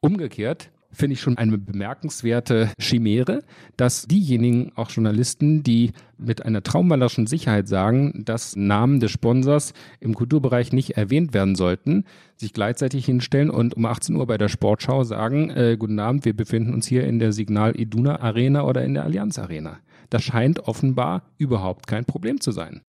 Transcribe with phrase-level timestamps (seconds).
[0.00, 3.42] Umgekehrt finde ich schon eine bemerkenswerte Chimäre,
[3.76, 10.14] dass diejenigen auch Journalisten, die mit einer traummalerischen Sicherheit sagen, dass Namen des Sponsors im
[10.14, 12.04] Kulturbereich nicht erwähnt werden sollten,
[12.36, 16.34] sich gleichzeitig hinstellen und um 18 Uhr bei der Sportschau sagen, äh, guten Abend, wir
[16.34, 19.78] befinden uns hier in der Signal Iduna Arena oder in der Allianz Arena.
[20.10, 22.80] Das scheint offenbar überhaupt kein Problem zu sein.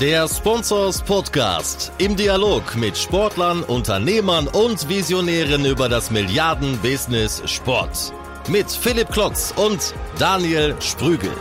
[0.00, 8.12] Der Sponsors Podcast im Dialog mit Sportlern, Unternehmern und Visionären über das Milliarden-Business Sport.
[8.48, 11.32] Mit Philipp Klotz und Daniel Sprügel.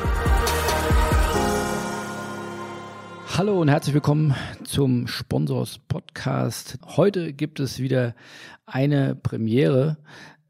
[3.37, 6.79] Hallo und herzlich willkommen zum Sponsors Podcast.
[6.83, 8.15] Heute gibt es wieder
[8.65, 9.97] eine Premiere.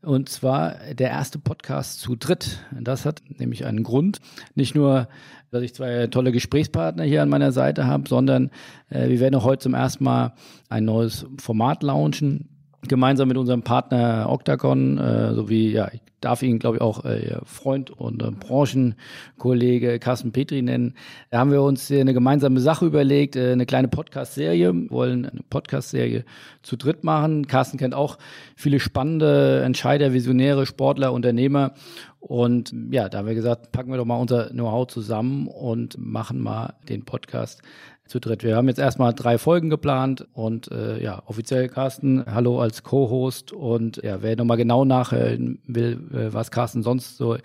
[0.02, 2.60] Und zwar der erste Podcast zu dritt.
[2.72, 4.22] Das hat nämlich einen Grund.
[4.56, 5.10] Nicht nur,
[5.52, 8.52] dass ich zwei tolle Gesprächspartner hier an meiner Seite habe, sondern
[8.90, 10.34] äh, wir werden auch heute zum ersten Mal
[10.70, 12.57] ein neues Format launchen
[12.88, 17.38] gemeinsam mit unserem Partner Octagon äh, sowie, ja, ich darf ihn, glaube ich, auch äh,
[17.44, 20.96] Freund und äh, Branchenkollege Carsten Petri nennen.
[21.30, 26.26] Da haben wir uns eine gemeinsame Sache überlegt, äh, eine kleine Podcast-Serie, wollen eine Podcast-Serie
[26.64, 27.48] zu dritt machen.
[27.48, 28.18] Carsten kennt auch
[28.56, 31.74] viele spannende Entscheider, Visionäre, Sportler, Unternehmer.
[32.20, 36.40] Und ja, da haben wir gesagt, packen wir doch mal unser Know-how zusammen und machen
[36.42, 37.62] mal den Podcast
[38.08, 38.44] zu dritt.
[38.44, 43.52] Wir haben jetzt erstmal drei Folgen geplant und äh, ja, offiziell Carsten, hallo als Co-Host
[43.52, 47.38] und ja, wer nochmal genau nachhören will, äh, was Carsten sonst so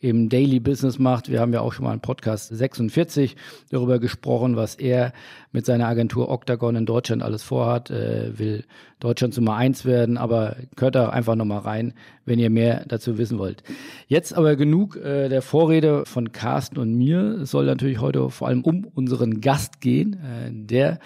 [0.00, 3.36] im Daily Business macht, wir haben ja auch schon mal einen Podcast 46
[3.70, 5.12] darüber gesprochen, was er
[5.52, 8.64] mit seiner Agentur Octagon in Deutschland alles vorhat, äh, will
[9.00, 13.38] Deutschland Nummer eins werden, aber hört da einfach nochmal rein, wenn ihr mehr dazu wissen
[13.38, 13.62] wollt.
[14.06, 17.38] Jetzt aber genug äh, der Vorrede von Carsten und mir.
[17.42, 20.14] Es soll natürlich heute vor allem um unseren Gast gehen.
[20.14, 20.98] Äh, der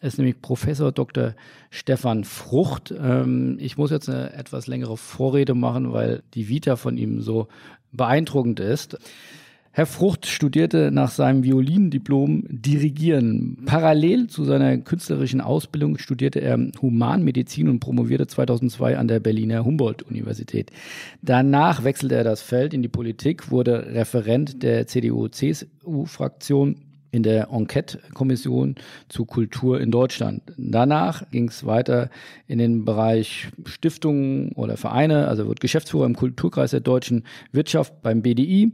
[0.00, 1.34] ist nämlich Professor Dr.
[1.70, 2.92] Stefan Frucht.
[2.98, 7.48] Ähm, ich muss jetzt eine etwas längere Vorrede machen, weil die Vita von ihm so
[7.92, 8.98] beeindruckend ist.
[9.76, 13.58] Herr Frucht studierte nach seinem Violindiplom Dirigieren.
[13.66, 20.70] Parallel zu seiner künstlerischen Ausbildung studierte er Humanmedizin und promovierte 2002 an der Berliner Humboldt-Universität.
[21.20, 26.76] Danach wechselte er das Feld in die Politik, wurde Referent der CDU-CSU-Fraktion
[27.16, 28.74] in der Enquete-Kommission
[29.08, 30.42] zu Kultur in Deutschland.
[30.58, 32.10] Danach ging es weiter
[32.46, 38.20] in den Bereich Stiftungen oder Vereine, also wird Geschäftsführer im Kulturkreis der deutschen Wirtschaft beim
[38.20, 38.72] BDI.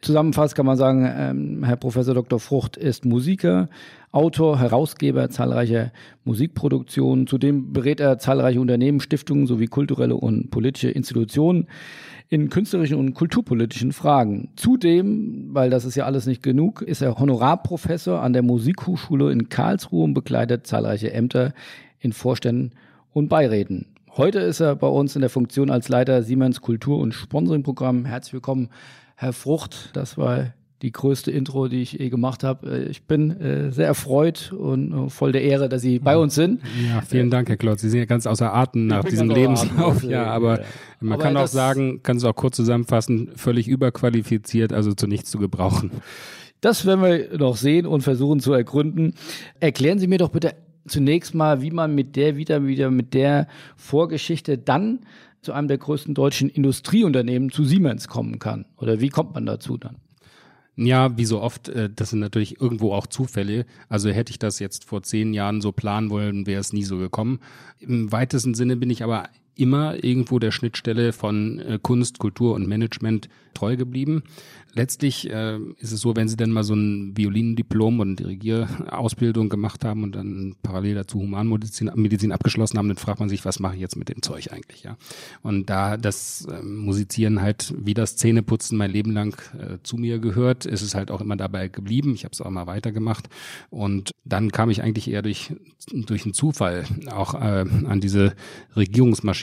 [0.00, 2.40] Zusammenfassend kann man sagen, ähm, Herr Professor Dr.
[2.40, 3.68] Frucht ist Musiker,
[4.12, 5.92] Autor, Herausgeber zahlreicher
[6.24, 7.26] Musikproduktionen.
[7.26, 11.66] Zudem berät er zahlreiche Unternehmen, Stiftungen sowie kulturelle und politische Institutionen
[12.28, 14.50] in künstlerischen und kulturpolitischen Fragen.
[14.56, 19.48] Zudem, weil das ist ja alles nicht genug, ist er Honorarprofessor an der Musikhochschule in
[19.48, 21.52] Karlsruhe und bekleidet zahlreiche Ämter
[22.00, 22.72] in Vorständen
[23.12, 23.86] und Beiräten.
[24.16, 28.04] Heute ist er bei uns in der Funktion als Leiter Siemens Kultur- und Sponsoringprogramm.
[28.04, 28.68] Herzlich willkommen,
[29.16, 29.90] Herr Frucht.
[29.92, 30.52] Das war
[30.84, 32.70] die größte Intro, die ich je gemacht habe.
[32.70, 36.34] Äh, ich bin äh, sehr erfreut und äh, voll der Ehre, dass Sie bei uns
[36.34, 36.60] sind.
[36.86, 37.80] Ja, vielen Dank, Herr Klotz.
[37.80, 39.96] Sie sind ja ganz außer Atem nach diesem Lebenslauf.
[39.96, 40.66] Atem, ja, aber ja.
[41.00, 45.30] man aber kann auch sagen, kann es auch kurz zusammenfassen, völlig überqualifiziert, also zu nichts
[45.30, 45.90] zu gebrauchen.
[46.60, 49.14] Das werden wir noch sehen und versuchen zu ergründen.
[49.60, 50.54] Erklären Sie mir doch bitte
[50.86, 55.00] zunächst mal, wie man mit der wieder wieder mit der Vorgeschichte dann
[55.40, 58.66] zu einem der größten deutschen Industrieunternehmen zu Siemens kommen kann.
[58.76, 59.96] Oder wie kommt man dazu dann?
[60.76, 63.64] Ja, wie so oft, äh, das sind natürlich irgendwo auch Zufälle.
[63.88, 66.98] Also hätte ich das jetzt vor zehn Jahren so planen wollen, wäre es nie so
[66.98, 67.40] gekommen.
[67.78, 72.66] Im weitesten Sinne bin ich aber immer irgendwo der Schnittstelle von äh, Kunst, Kultur und
[72.66, 74.22] Management treu geblieben
[74.74, 79.84] letztlich äh, ist es so, wenn sie dann mal so ein Violindiplom und Dirigierausbildung gemacht
[79.84, 83.74] haben und dann parallel dazu Humanmedizin Medizin abgeschlossen haben, dann fragt man sich, was mache
[83.74, 84.96] ich jetzt mit dem Zeug eigentlich, ja?
[85.42, 90.18] Und da das äh, Musizieren halt wie das Zähneputzen mein Leben lang äh, zu mir
[90.18, 92.14] gehört, ist es halt auch immer dabei geblieben.
[92.14, 93.28] Ich habe es auch mal weitergemacht
[93.70, 95.52] und dann kam ich eigentlich eher durch
[95.92, 98.34] durch einen Zufall auch äh, an diese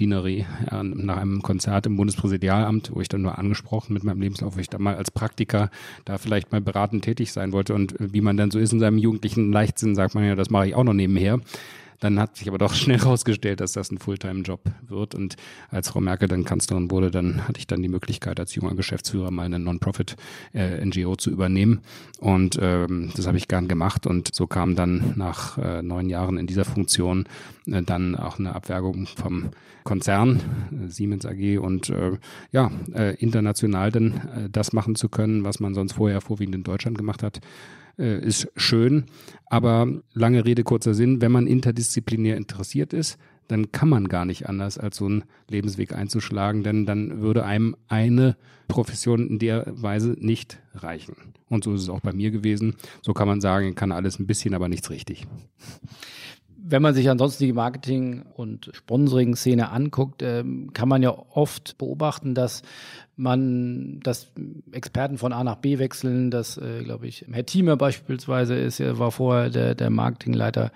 [0.02, 4.56] Regierungsmaschinerie äh, nach einem Konzert im Bundespräsidialamt, wo ich dann nur angesprochen mit meinem Lebenslauf,
[4.56, 5.70] wo ich da mal als Praktiker
[6.06, 7.74] da vielleicht mal beratend tätig sein wollte.
[7.74, 10.68] Und wie man dann so ist in seinem jugendlichen Leichtsinn, sagt man ja, das mache
[10.68, 11.40] ich auch noch nebenher.
[12.02, 15.16] Dann hat sich aber doch schnell herausgestellt, dass das ein Fulltime-Job wird.
[15.16, 15.38] Und
[15.70, 19.32] als Frau Merkel dann Kanzlerin wurde, dann hatte ich dann die Möglichkeit, als junger Geschäftsführer
[19.32, 21.82] mal eine Non-Profit-NGO äh, zu übernehmen.
[22.20, 24.06] Und ähm, das habe ich gern gemacht.
[24.06, 27.26] Und so kam dann nach äh, neun Jahren in dieser Funktion
[27.68, 29.52] äh, dann auch eine Abwergung vom
[29.84, 32.18] Konzern äh, Siemens AG und äh,
[32.52, 36.98] ja, äh, international dann das machen zu können, was man sonst vorher vorwiegend in Deutschland
[36.98, 37.42] gemacht hat
[37.98, 39.06] äh, ist schön.
[39.48, 43.18] Aber lange Rede, kurzer Sinn, wenn man interdisziplinär interessiert ist,
[43.48, 47.76] dann kann man gar nicht anders, als so einen Lebensweg einzuschlagen, denn dann würde einem
[47.90, 48.38] eine
[48.70, 51.16] Profession in der Weise nicht reichen.
[51.50, 52.76] Und so ist es auch bei mir gewesen.
[53.02, 55.28] So kann man sagen, kann alles ein bisschen, aber nichts richtig.
[56.64, 62.36] Wenn man sich ansonsten die Marketing- und Sponsoring-Szene anguckt, ähm, kann man ja oft beobachten,
[62.36, 62.62] dass
[63.16, 64.32] man, dass
[64.72, 69.12] Experten von A nach B wechseln, dass, äh, glaube ich, Herr Thieme beispielsweise ist, war
[69.12, 70.72] vorher der, der Marketingleiter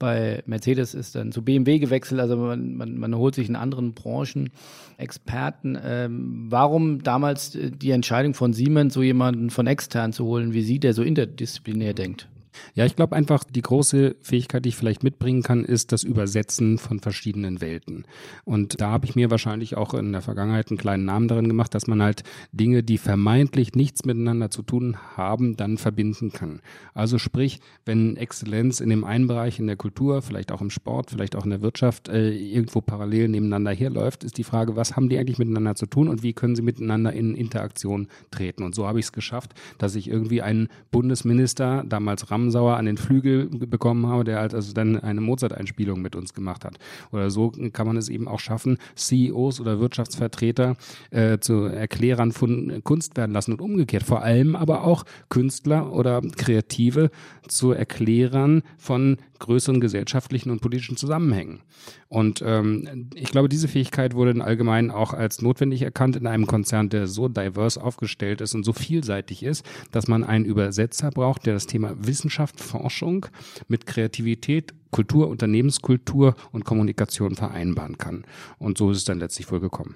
[0.00, 3.92] bei Mercedes ist dann zu BMW gewechselt, also man, man, man holt sich in anderen
[3.92, 4.50] Branchen
[4.96, 5.78] Experten.
[5.80, 10.80] Ähm, warum damals die Entscheidung von Siemens, so jemanden von extern zu holen, wie Sie,
[10.80, 12.28] der so interdisziplinär denkt?
[12.74, 16.78] Ja, ich glaube einfach, die große Fähigkeit, die ich vielleicht mitbringen kann, ist das Übersetzen
[16.78, 18.04] von verschiedenen Welten.
[18.44, 21.74] Und da habe ich mir wahrscheinlich auch in der Vergangenheit einen kleinen Namen darin gemacht,
[21.74, 22.22] dass man halt
[22.52, 26.60] Dinge, die vermeintlich nichts miteinander zu tun haben, dann verbinden kann.
[26.94, 31.10] Also sprich, wenn Exzellenz in dem einen Bereich in der Kultur, vielleicht auch im Sport,
[31.10, 35.08] vielleicht auch in der Wirtschaft äh, irgendwo parallel nebeneinander herläuft, ist die Frage, was haben
[35.08, 38.62] die eigentlich miteinander zu tun und wie können sie miteinander in Interaktion treten.
[38.62, 42.86] Und so habe ich es geschafft, dass ich irgendwie einen Bundesminister, damals Ramsau, Ramsauer an
[42.86, 46.78] den Flügel bekommen habe, der halt also dann eine Mozart-Einspielung mit uns gemacht hat.
[47.12, 50.76] Oder so kann man es eben auch schaffen, CEOs oder Wirtschaftsvertreter
[51.10, 54.02] äh, zu Erklärern von Kunst werden lassen und umgekehrt.
[54.02, 57.10] Vor allem aber auch Künstler oder Kreative
[57.46, 61.60] zu Erklärern von größeren gesellschaftlichen und politischen Zusammenhängen.
[62.08, 66.46] Und ähm, ich glaube, diese Fähigkeit wurde in allgemein auch als notwendig erkannt in einem
[66.46, 71.46] Konzern, der so diverse aufgestellt ist und so vielseitig ist, dass man einen Übersetzer braucht,
[71.46, 73.26] der das Thema Wissenschaft, Forschung
[73.68, 78.24] mit Kreativität Kultur, Unternehmenskultur und Kommunikation vereinbaren kann.
[78.58, 79.94] Und so ist es dann letztlich wohl gekommen.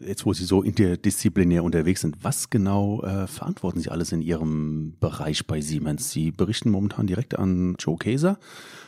[0.00, 4.94] Jetzt, wo Sie so interdisziplinär unterwegs sind, was genau äh, verantworten Sie alles in Ihrem
[5.00, 6.12] Bereich bei Siemens?
[6.12, 8.38] Sie berichten momentan direkt an Joe Kaeser,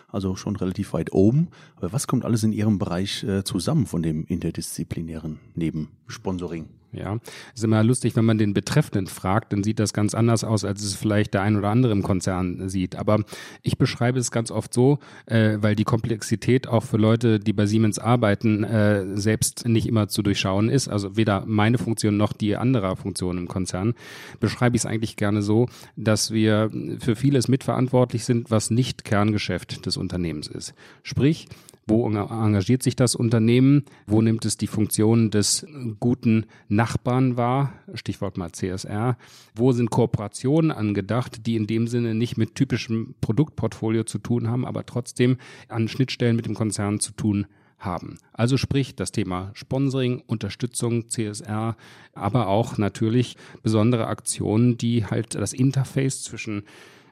[0.07, 1.49] also schon relativ weit oben.
[1.75, 6.69] Aber was kommt alles in Ihrem Bereich äh, zusammen von dem interdisziplinären neben Sponsoring?
[6.93, 7.19] Ja,
[7.55, 10.83] ist immer lustig, wenn man den Betreffenden fragt, dann sieht das ganz anders aus, als
[10.83, 12.97] es vielleicht der ein oder andere im Konzern sieht.
[12.97, 13.21] Aber
[13.63, 17.67] ich beschreibe es ganz oft so, äh, weil die Komplexität auch für Leute, die bei
[17.67, 20.89] Siemens arbeiten, äh, selbst nicht immer zu durchschauen ist.
[20.89, 23.95] Also weder meine Funktion noch die anderer Funktion im Konzern.
[24.41, 29.87] Beschreibe ich es eigentlich gerne so, dass wir für vieles mitverantwortlich sind, was nicht Kerngeschäft
[29.87, 30.75] des Unternehmens ist.
[31.05, 31.47] Sprich,
[31.87, 33.85] wo engagiert sich das Unternehmen?
[34.07, 35.67] Wo nimmt es die Funktion des
[35.99, 37.73] guten Nachbarn wahr?
[37.95, 39.17] Stichwort mal CSR.
[39.55, 44.65] Wo sind Kooperationen angedacht, die in dem Sinne nicht mit typischem Produktportfolio zu tun haben,
[44.65, 45.39] aber trotzdem
[45.69, 47.47] an Schnittstellen mit dem Konzern zu tun
[47.79, 48.19] haben.
[48.33, 51.77] Also sprich das Thema Sponsoring, Unterstützung, CSR,
[52.13, 56.63] aber auch natürlich besondere Aktionen, die halt das Interface zwischen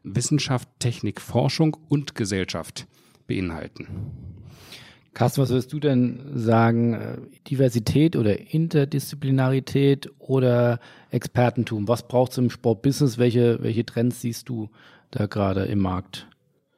[0.05, 2.87] Wissenschaft, Technik, Forschung und Gesellschaft
[3.29, 3.87] beinhalten.
[5.15, 6.95] Carsten, was würdest du denn sagen?
[6.95, 7.17] Äh,
[7.49, 10.81] Diversität oder Interdisziplinarität oder
[11.11, 11.89] Expertentum?
[11.89, 13.19] Was braucht es im Sportbusiness?
[13.19, 14.71] Welche, welche Trends siehst du
[15.11, 16.29] da gerade im Markt?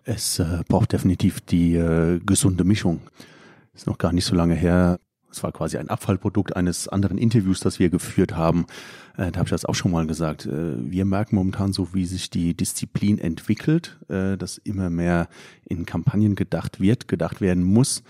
[0.05, 3.01] Es äh, braucht definitiv die äh, gesunde Mischung.
[3.75, 4.99] Ist noch gar nicht so lange her.
[5.31, 8.67] Es war quasi ein Abfallprodukt eines anderen Interviews, das wir geführt haben.
[9.17, 10.47] Äh, da habe ich das auch schon mal gesagt.
[10.47, 15.29] Äh, wir merken momentan so, wie sich die Disziplin entwickelt, äh, dass immer mehr
[15.65, 18.03] in Kampagnen gedacht wird, gedacht werden muss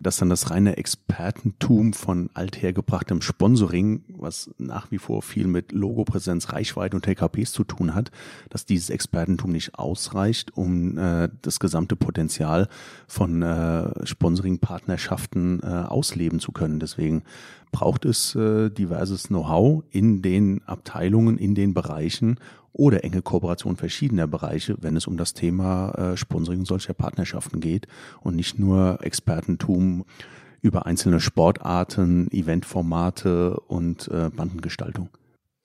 [0.00, 6.52] dass dann das reine Expertentum von althergebrachtem Sponsoring, was nach wie vor viel mit Logopräsenz,
[6.52, 8.10] Reichweite und TKPs zu tun hat,
[8.50, 12.68] dass dieses Expertentum nicht ausreicht, um äh, das gesamte Potenzial
[13.06, 16.80] von äh, Sponsoring-Partnerschaften äh, ausleben zu können.
[16.80, 17.22] Deswegen
[17.72, 22.38] braucht es äh, diverses Know-how in den Abteilungen, in den Bereichen
[22.72, 27.86] oder enge Kooperation verschiedener Bereiche, wenn es um das Thema äh, Sponsoring solcher Partnerschaften geht
[28.20, 30.04] und nicht nur Expertentum
[30.60, 35.08] über einzelne Sportarten, Eventformate und äh, Bandengestaltung.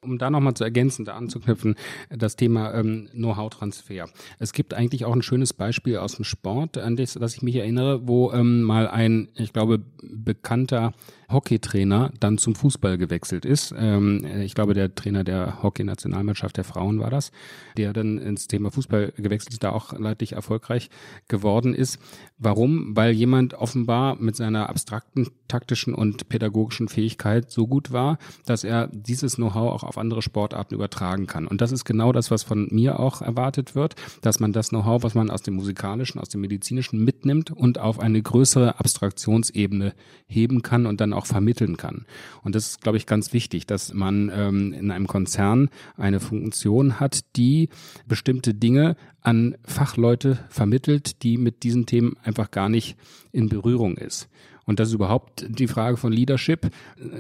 [0.01, 1.75] Um da nochmal zu ergänzen, da anzuknüpfen,
[2.09, 4.09] das Thema ähm, Know-how-Transfer.
[4.37, 7.55] Es gibt eigentlich auch ein schönes Beispiel aus dem Sport, an das, das ich mich
[7.55, 10.93] erinnere, wo ähm, mal ein, ich glaube, bekannter
[11.33, 13.73] Hockeytrainer dann zum Fußball gewechselt ist.
[13.77, 17.31] Ähm, ich glaube, der Trainer der Hockey-Nationalmannschaft der Frauen war das,
[17.77, 20.89] der dann ins Thema Fußball gewechselt ist, da auch leidlich erfolgreich
[21.27, 21.99] geworden ist.
[22.37, 22.95] Warum?
[22.95, 28.87] Weil jemand offenbar mit seiner abstrakten, taktischen und pädagogischen Fähigkeit so gut war, dass er
[28.91, 31.47] dieses Know-how auch auf andere Sportarten übertragen kann.
[31.47, 35.03] Und das ist genau das, was von mir auch erwartet wird, dass man das Know-how,
[35.03, 39.93] was man aus dem musikalischen, aus dem medizinischen mitnimmt und auf eine größere Abstraktionsebene
[40.27, 42.05] heben kann und dann auch vermitteln kann.
[42.43, 46.99] Und das ist, glaube ich, ganz wichtig, dass man ähm, in einem Konzern eine Funktion
[46.99, 47.69] hat, die
[48.07, 52.97] bestimmte Dinge an Fachleute vermittelt, die mit diesen Themen einfach gar nicht
[53.31, 54.29] in Berührung ist.
[54.65, 56.69] Und das ist überhaupt die Frage von Leadership.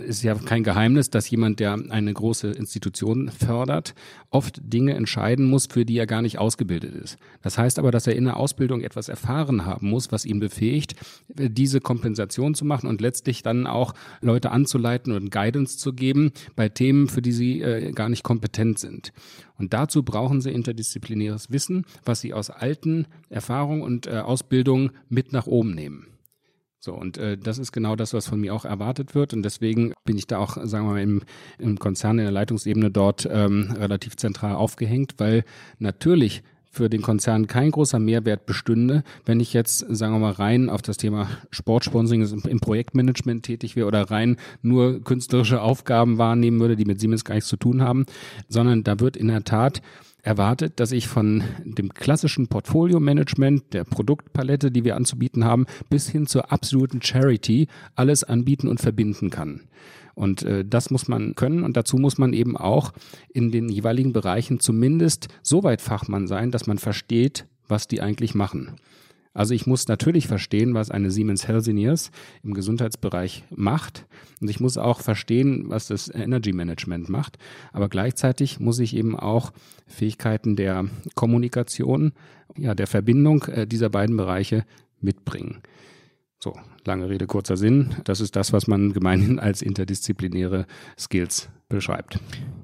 [0.05, 3.95] Ist ja kein Geheimnis, dass jemand, der eine große Institution fördert,
[4.29, 7.17] oft Dinge entscheiden muss, für die er gar nicht ausgebildet ist.
[7.41, 10.95] Das heißt aber, dass er in der Ausbildung etwas erfahren haben muss, was ihn befähigt,
[11.27, 16.69] diese Kompensation zu machen und letztlich dann auch Leute anzuleiten und Guidance zu geben bei
[16.69, 19.11] Themen, für die sie äh, gar nicht kompetent sind.
[19.57, 25.33] Und dazu brauchen sie interdisziplinäres Wissen, was sie aus alten Erfahrungen und äh, Ausbildungen mit
[25.33, 26.07] nach oben nehmen.
[26.83, 29.33] So, und äh, das ist genau das, was von mir auch erwartet wird.
[29.33, 31.21] Und deswegen bin ich da auch, sagen wir mal, im,
[31.57, 35.45] im Konzern in der Leitungsebene dort ähm, relativ zentral aufgehängt, weil
[35.79, 40.69] natürlich für den Konzern kein großer Mehrwert bestünde, wenn ich jetzt, sagen wir mal, rein
[40.69, 46.75] auf das Thema Sportsponsoring im Projektmanagement tätig wäre oder rein nur künstlerische Aufgaben wahrnehmen würde,
[46.75, 48.05] die mit Siemens gar nichts zu tun haben,
[48.49, 49.81] sondern da wird in der Tat
[50.23, 56.25] erwartet, dass ich von dem klassischen Portfolio-Management, der Produktpalette, die wir anzubieten haben, bis hin
[56.27, 59.61] zur absoluten Charity alles anbieten und verbinden kann.
[60.15, 62.93] Und äh, das muss man können und dazu muss man eben auch
[63.33, 68.33] in den jeweiligen Bereichen zumindest so weit Fachmann sein, dass man versteht, was die eigentlich
[68.33, 68.75] machen.
[69.33, 72.11] Also ich muss natürlich verstehen, was eine Siemens Healthineers
[72.43, 74.05] im Gesundheitsbereich macht.
[74.41, 77.37] Und ich muss auch verstehen, was das Energy Management macht.
[77.71, 79.51] Aber gleichzeitig muss ich eben auch
[79.87, 80.85] Fähigkeiten der
[81.15, 82.13] Kommunikation,
[82.57, 84.65] ja, der Verbindung äh, dieser beiden Bereiche
[85.01, 85.61] mitbringen.
[86.39, 86.53] So,
[86.85, 87.95] lange Rede, kurzer Sinn.
[88.03, 90.67] Das ist das, was man gemeinhin als interdisziplinäre
[90.99, 92.19] Skills beschreibt.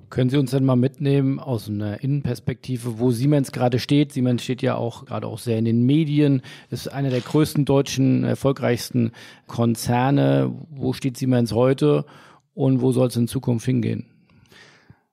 [0.10, 4.12] Können Sie uns denn mal mitnehmen aus einer Innenperspektive, wo Siemens gerade steht?
[4.12, 8.24] Siemens steht ja auch gerade auch sehr in den Medien, ist einer der größten deutschen,
[8.24, 9.12] erfolgreichsten
[9.46, 10.52] Konzerne.
[10.72, 12.06] Wo steht Siemens heute
[12.56, 14.06] und wo soll es in Zukunft hingehen?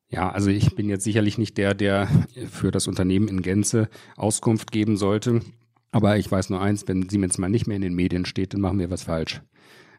[0.09, 2.09] Ja, also ich bin jetzt sicherlich nicht der, der
[2.51, 5.41] für das Unternehmen in Gänze Auskunft geben sollte.
[5.91, 8.61] Aber ich weiß nur eins, wenn Siemens mal nicht mehr in den Medien steht, dann
[8.61, 9.43] machen wir was falsch.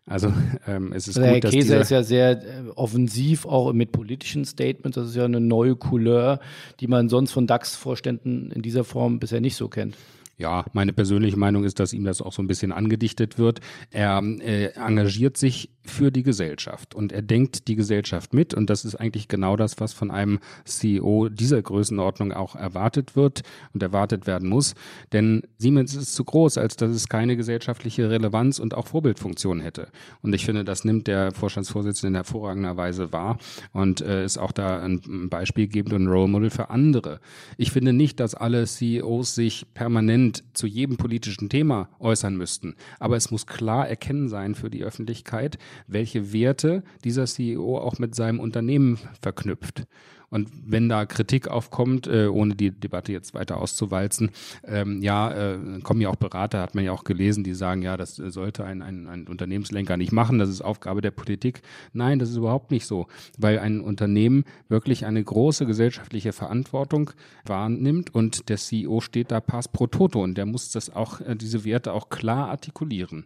[0.08, 0.34] Also
[0.68, 4.46] ähm, es ist also gut, Herr Käse ist ja sehr äh, offensiv, auch mit politischen
[4.46, 4.96] Statements.
[4.96, 6.40] Das ist ja eine neue Couleur,
[6.80, 9.96] die man sonst von DAX-Vorständen in dieser Form bisher nicht so kennt.
[10.40, 13.60] Ja, meine persönliche Meinung ist, dass ihm das auch so ein bisschen angedichtet wird.
[13.90, 18.86] Er äh, engagiert sich für die Gesellschaft und er denkt die Gesellschaft mit und das
[18.86, 23.42] ist eigentlich genau das, was von einem CEO dieser Größenordnung auch erwartet wird
[23.74, 24.76] und erwartet werden muss.
[25.14, 29.90] Denn Siemens ist zu groß, als dass es keine gesellschaftliche Relevanz und auch Vorbildfunktion hätte.
[30.22, 33.38] Und ich finde, das nimmt der Vorstandsvorsitzende in hervorragender Weise wahr
[33.74, 37.20] und äh, ist auch da ein Beispiel gebend und ein Role Model für andere.
[37.58, 43.16] Ich finde nicht, dass alle CEOs sich permanent zu jedem politischen Thema äußern müssten, aber
[43.16, 48.40] es muss klar erkennen sein für die Öffentlichkeit, welche Werte dieser CEO auch mit seinem
[48.40, 49.84] Unternehmen verknüpft.
[50.30, 54.32] Und wenn da Kritik aufkommt, äh, ohne die Debatte jetzt weiter auszuwalzen,
[54.66, 57.96] ähm, ja, äh, kommen ja auch Berater, hat man ja auch gelesen, die sagen, ja,
[57.96, 61.62] das sollte ein, ein, ein Unternehmenslenker nicht machen, das ist Aufgabe der Politik.
[61.94, 63.08] Nein, das ist überhaupt nicht so,
[63.38, 67.12] weil ein Unternehmen wirklich eine große gesellschaftliche Verantwortung
[67.46, 71.38] wahrnimmt und der CEO steht da pass pro toto und der muss das auch, äh,
[71.38, 73.26] diese Werte auch klar artikulieren.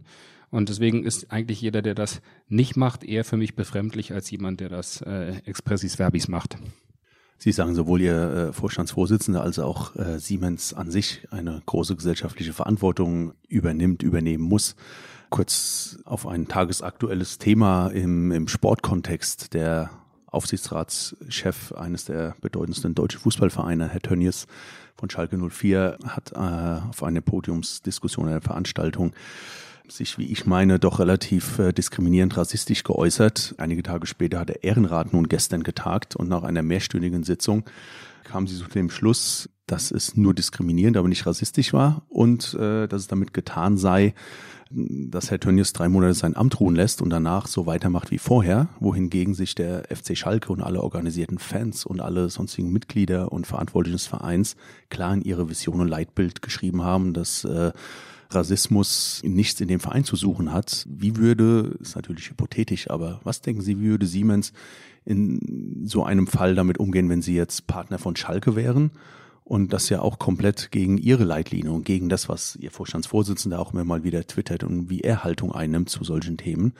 [0.51, 4.59] Und deswegen ist eigentlich jeder, der das nicht macht, eher für mich befremdlich als jemand,
[4.59, 6.57] der das äh, expressis verbis macht.
[7.37, 12.53] Sie sagen sowohl Ihr äh, Vorstandsvorsitzender als auch äh, Siemens an sich eine große gesellschaftliche
[12.53, 14.75] Verantwortung übernimmt, übernehmen muss.
[15.29, 19.53] Kurz auf ein tagesaktuelles Thema im, im Sportkontext.
[19.53, 19.89] Der
[20.27, 24.45] Aufsichtsratschef eines der bedeutendsten deutschen Fußballvereine, Herr Tönnies
[24.95, 29.13] von Schalke 04, hat äh, auf eine Podiumsdiskussion, einer Veranstaltung
[29.95, 33.55] sich, wie ich meine, doch relativ äh, diskriminierend rassistisch geäußert.
[33.57, 37.65] Einige Tage später hat der Ehrenrat nun gestern getagt und nach einer mehrstündigen Sitzung
[38.23, 42.87] kam sie zu dem Schluss, dass es nur diskriminierend, aber nicht rassistisch war und äh,
[42.87, 44.13] dass es damit getan sei,
[44.73, 48.69] dass Herr Tönnies drei Monate sein Amt ruhen lässt und danach so weitermacht wie vorher,
[48.79, 53.97] wohingegen sich der FC Schalke und alle organisierten Fans und alle sonstigen Mitglieder und Verantwortlichen
[53.97, 54.55] des Vereins
[54.89, 57.73] klar in ihre Vision und Leitbild geschrieben haben, dass äh,
[58.33, 60.85] Rassismus nichts in dem Verein zu suchen hat.
[60.89, 64.53] Wie würde, ist natürlich hypothetisch, aber was denken Sie, wie würde Siemens
[65.05, 68.91] in so einem Fall damit umgehen, wenn Sie jetzt Partner von Schalke wären?
[69.43, 73.73] Und das ja auch komplett gegen Ihre Leitlinie und gegen das, was Ihr Vorstandsvorsitzender auch
[73.73, 76.73] immer mal wieder twittert und wie er Haltung einnimmt zu solchen Themen.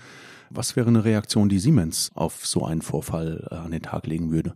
[0.50, 4.32] Was wäre eine Reaktion, die Siemens auf so einen Vorfall äh, an den Tag legen
[4.32, 4.56] würde?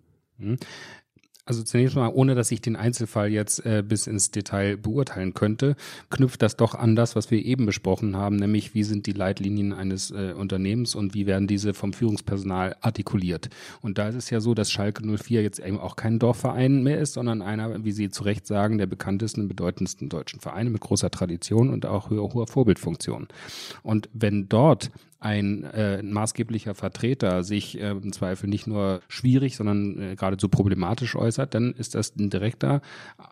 [1.47, 5.75] Also zunächst mal, ohne dass ich den Einzelfall jetzt äh, bis ins Detail beurteilen könnte,
[6.09, 9.71] knüpft das doch an das, was wir eben besprochen haben, nämlich wie sind die Leitlinien
[9.71, 13.49] eines äh, Unternehmens und wie werden diese vom Führungspersonal artikuliert.
[13.81, 16.99] Und da ist es ja so, dass Schalke 04 jetzt eben auch kein Dorfverein mehr
[16.99, 21.11] ist, sondern einer, wie Sie zu Recht sagen, der bekanntesten bedeutendsten deutschen Vereine mit großer
[21.11, 23.27] Tradition und auch hoher, hoher Vorbildfunktion.
[23.83, 30.01] Und wenn dort ein äh, maßgeblicher Vertreter sich äh, im Zweifel nicht nur schwierig, sondern
[30.01, 32.81] äh, geradezu problematisch äußert, dann ist das ein direkter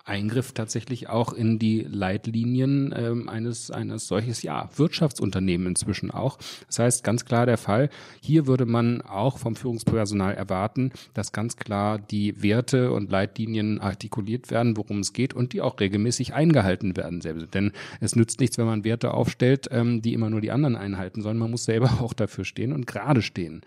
[0.06, 6.38] Eingriff tatsächlich auch in die Leitlinien äh, eines, eines solches, ja, Wirtschaftsunternehmen inzwischen auch.
[6.68, 7.90] Das heißt, ganz klar der Fall,
[8.22, 14.52] hier würde man auch vom Führungspersonal erwarten, dass ganz klar die Werte und Leitlinien artikuliert
[14.52, 17.22] werden, worum es geht und die auch regelmäßig eingehalten werden.
[17.54, 21.22] Denn es nützt nichts, wenn man Werte aufstellt, ähm, die immer nur die anderen einhalten,
[21.22, 23.62] sondern man muss selber selber auch dafür stehen und gerade stehen.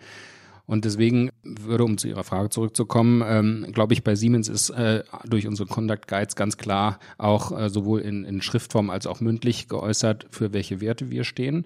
[0.65, 5.01] Und deswegen würde, um zu Ihrer Frage zurückzukommen, ähm, glaube ich, bei Siemens ist äh,
[5.23, 9.69] durch unsere Conduct Guides ganz klar auch äh, sowohl in, in Schriftform als auch mündlich
[9.69, 11.63] geäußert, für welche Werte wir stehen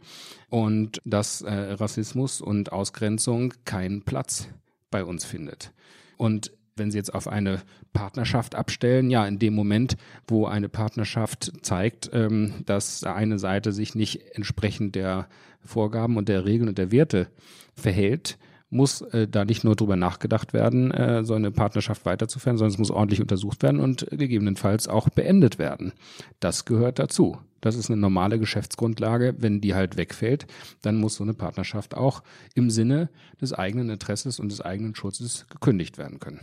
[0.50, 4.50] und dass äh, Rassismus und Ausgrenzung keinen Platz
[4.92, 5.72] bei uns findet.
[6.18, 7.62] Und wenn Sie jetzt auf eine
[7.94, 9.98] Partnerschaft abstellen, ja, in dem Moment,
[10.28, 15.28] wo eine Partnerschaft zeigt, ähm, dass eine Seite sich nicht entsprechend der
[15.64, 17.28] Vorgaben und der Regeln und der Werte
[17.76, 18.38] verhält,
[18.72, 22.80] muss äh, da nicht nur drüber nachgedacht werden, äh, so eine Partnerschaft weiterzuführen, sondern es
[22.80, 25.94] muss ordentlich untersucht werden und gegebenenfalls auch beendet werden.
[26.40, 27.38] Das gehört dazu.
[27.62, 29.36] Das ist eine normale Geschäftsgrundlage.
[29.38, 30.48] Wenn die halt wegfällt,
[30.82, 32.24] dann muss so eine Partnerschaft auch
[32.56, 36.40] im Sinne des eigenen Interesses und des eigenen Schutzes gekündigt werden können.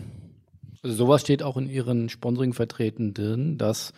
[0.83, 3.93] Also sowas steht auch in Ihren Sponsoring-Verträgen drin, dass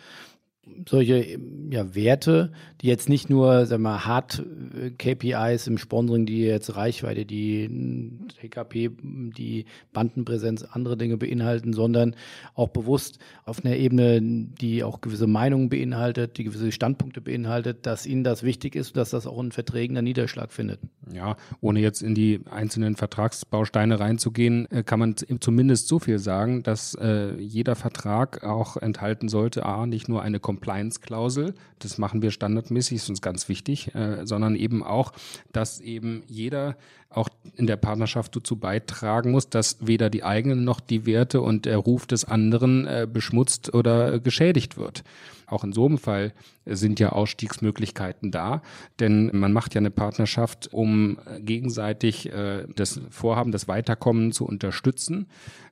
[0.87, 1.39] solche
[1.69, 2.51] ja, Werte,
[2.81, 4.43] die jetzt nicht nur sag mal, Hard
[4.75, 12.15] äh, KPIs im Sponsoring, die jetzt Reichweite, die TKP, die Bandenpräsenz, andere Dinge beinhalten, sondern
[12.53, 18.05] auch bewusst auf einer Ebene, die auch gewisse Meinungen beinhaltet, die gewisse Standpunkte beinhaltet, dass
[18.05, 20.79] ihnen das wichtig ist und dass das auch in Verträgen einen Niederschlag findet.
[21.11, 26.63] Ja, ohne jetzt in die einzelnen Vertragsbausteine reinzugehen, äh, kann man zumindest so viel sagen,
[26.63, 32.31] dass äh, jeder Vertrag auch enthalten sollte, a, nicht nur eine Compliance-Klausel, das machen wir
[32.31, 35.13] standardmäßig, ist uns ganz wichtig, äh, sondern eben auch,
[35.53, 36.75] dass eben jeder
[37.09, 41.65] auch in der Partnerschaft dazu beitragen muss, dass weder die eigenen noch die Werte und
[41.65, 45.03] der Ruf des anderen äh, beschmutzt oder geschädigt wird.
[45.45, 46.33] Auch in so einem Fall
[46.65, 48.61] sind ja Ausstiegsmöglichkeiten da,
[48.99, 55.27] denn man macht ja eine Partnerschaft, um gegenseitig äh, das Vorhaben, das Weiterkommen zu unterstützen.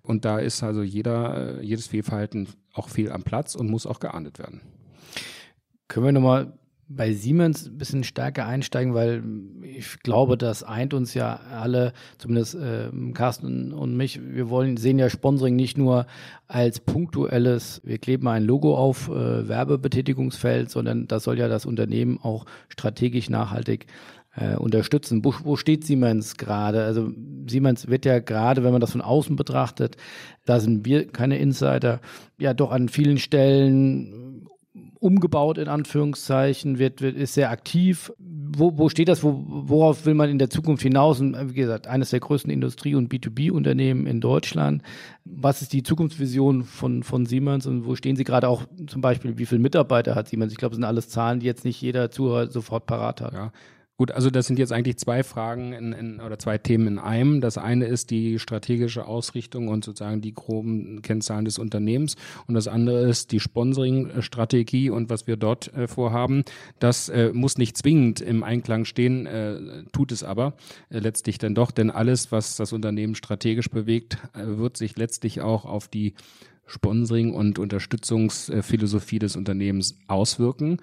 [0.10, 4.00] Und da ist also jeder, äh, jedes Fehlverhalten auch viel am Platz und muss auch
[4.00, 4.62] geahndet werden.
[5.88, 6.54] Können wir nochmal
[6.88, 9.24] bei Siemens ein bisschen stärker einsteigen, weil
[9.62, 14.20] ich glaube, das eint uns ja alle, zumindest äh, Carsten und mich.
[14.20, 16.08] Wir wollen sehen ja Sponsoring nicht nur
[16.48, 22.18] als punktuelles, wir kleben ein Logo auf äh, Werbebetätigungsfeld, sondern das soll ja das Unternehmen
[22.20, 23.86] auch strategisch nachhaltig
[24.40, 25.24] äh, unterstützen.
[25.24, 26.84] Wo, wo steht Siemens gerade?
[26.84, 27.12] Also
[27.48, 29.98] Siemens wird ja gerade, wenn man das von außen betrachtet,
[30.46, 32.00] da sind wir keine Insider,
[32.38, 34.48] ja doch an vielen Stellen
[35.00, 38.12] umgebaut in Anführungszeichen, wird, wird ist sehr aktiv.
[38.20, 39.24] Wo, wo steht das?
[39.24, 41.22] Wo, worauf will man in der Zukunft hinaus?
[41.22, 44.84] Und wie gesagt, eines der größten Industrie- und B2B-Unternehmen in Deutschland.
[45.24, 49.38] Was ist die Zukunftsvision von, von Siemens und wo stehen Sie gerade auch zum Beispiel?
[49.38, 50.52] Wie viele Mitarbeiter hat Siemens?
[50.52, 53.34] Ich glaube, das sind alles Zahlen, die jetzt nicht jeder Zuhörer sofort parat hat.
[53.34, 53.52] Ja.
[54.00, 57.42] Gut, also das sind jetzt eigentlich zwei Fragen in, in, oder zwei Themen in einem.
[57.42, 62.16] Das eine ist die strategische Ausrichtung und sozusagen die groben Kennzahlen des Unternehmens
[62.48, 66.46] und das andere ist die Sponsoring-Strategie und was wir dort äh, vorhaben.
[66.80, 70.54] Das äh, muss nicht zwingend im Einklang stehen, äh, tut es aber
[70.90, 75.42] äh, letztlich dann doch, denn alles, was das Unternehmen strategisch bewegt, äh, wird sich letztlich
[75.42, 76.14] auch auf die
[76.68, 80.78] Sponsoring- und Unterstützungsphilosophie des Unternehmens auswirken.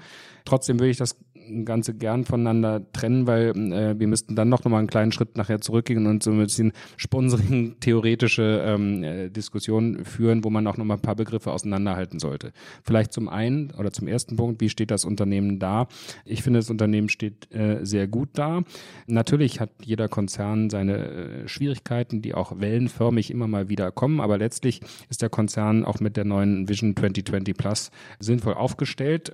[0.44, 1.16] Trotzdem würde ich das
[1.64, 5.60] Ganze gern voneinander trennen, weil äh, wir müssten dann noch mal einen kleinen Schritt nachher
[5.60, 10.94] zurückgehen und so ein bisschen Sponsoring-theoretische ähm, äh, Diskussionen führen, wo man auch noch mal
[10.94, 12.52] ein paar Begriffe auseinanderhalten sollte.
[12.82, 15.88] Vielleicht zum einen oder zum ersten Punkt, wie steht das Unternehmen da?
[16.24, 18.62] Ich finde, das Unternehmen steht äh, sehr gut da.
[19.06, 24.38] Natürlich hat jeder Konzern seine äh, Schwierigkeiten, die auch wellenförmig immer mal wieder kommen, aber
[24.38, 29.32] letztlich ist der Konzern auch mit der neuen Vision 2020 Plus sinnvoll aufgestellt.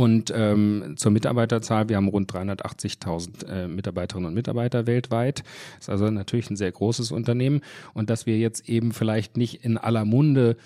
[0.00, 5.40] Und ähm, zur Mitarbeiterzahl, wir haben rund 380.000 äh, Mitarbeiterinnen und Mitarbeiter weltweit.
[5.76, 7.60] Das ist also natürlich ein sehr großes Unternehmen.
[7.92, 10.56] Und dass wir jetzt eben vielleicht nicht in aller Munde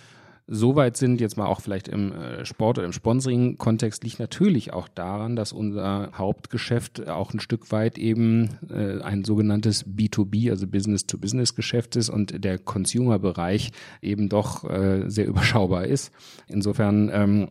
[0.46, 4.72] so weit sind, jetzt mal auch vielleicht im äh, Sport oder im Sponsoring-Kontext, liegt natürlich
[4.72, 10.68] auch daran, dass unser Hauptgeschäft auch ein Stück weit eben äh, ein sogenanntes B2B, also
[10.68, 16.12] Business-to-Business-Geschäft ist und der Consumer-Bereich eben doch äh, sehr überschaubar ist.
[16.46, 17.48] Insofern ähm,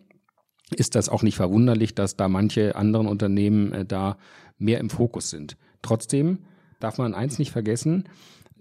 [0.74, 4.18] ist das auch nicht verwunderlich, dass da manche anderen Unternehmen äh, da
[4.58, 5.58] mehr im Fokus sind.
[5.82, 6.40] Trotzdem
[6.80, 8.06] darf man eins nicht vergessen,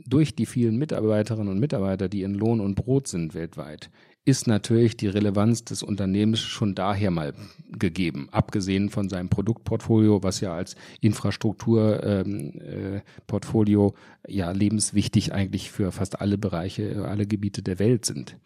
[0.06, 3.90] durch die vielen Mitarbeiterinnen und Mitarbeiter, die in Lohn und Brot sind weltweit,
[4.24, 7.34] ist natürlich die Relevanz des Unternehmens schon daher mal
[7.70, 13.94] gegeben, abgesehen von seinem Produktportfolio, was ja als Infrastrukturportfolio ähm,
[14.24, 18.36] äh, ja lebenswichtig eigentlich für fast alle Bereiche, alle Gebiete der Welt sind.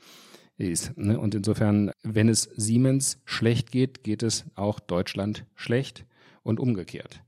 [0.59, 1.21] Ist, ne?
[1.21, 6.07] Und insofern, wenn es Siemens schlecht geht, geht es auch Deutschland schlecht
[6.43, 7.21] und umgekehrt.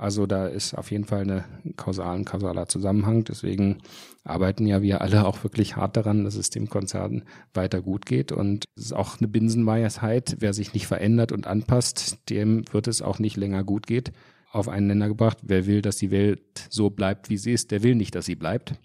[0.00, 1.44] Also da ist auf jeden Fall eine
[1.76, 3.24] kausalen, kausaler Zusammenhang.
[3.24, 3.82] Deswegen
[4.24, 8.32] arbeiten ja wir alle auch wirklich hart daran, dass es dem Konzern weiter gut geht.
[8.32, 10.36] Und es ist auch eine Binsenweisheit.
[10.38, 14.12] Wer sich nicht verändert und anpasst, dem wird es auch nicht länger gut geht.
[14.50, 15.36] Auf einen Nenner gebracht.
[15.42, 16.40] Wer will, dass die Welt
[16.70, 18.76] so bleibt, wie sie ist, der will nicht, dass sie bleibt.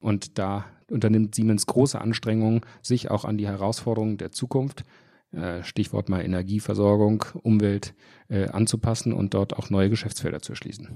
[0.00, 4.84] Und da unternimmt Siemens große Anstrengungen, sich auch an die Herausforderungen der Zukunft
[5.30, 7.92] äh, Stichwort mal Energieversorgung, Umwelt
[8.30, 10.88] äh, anzupassen und dort auch neue Geschäftsfelder zu erschließen.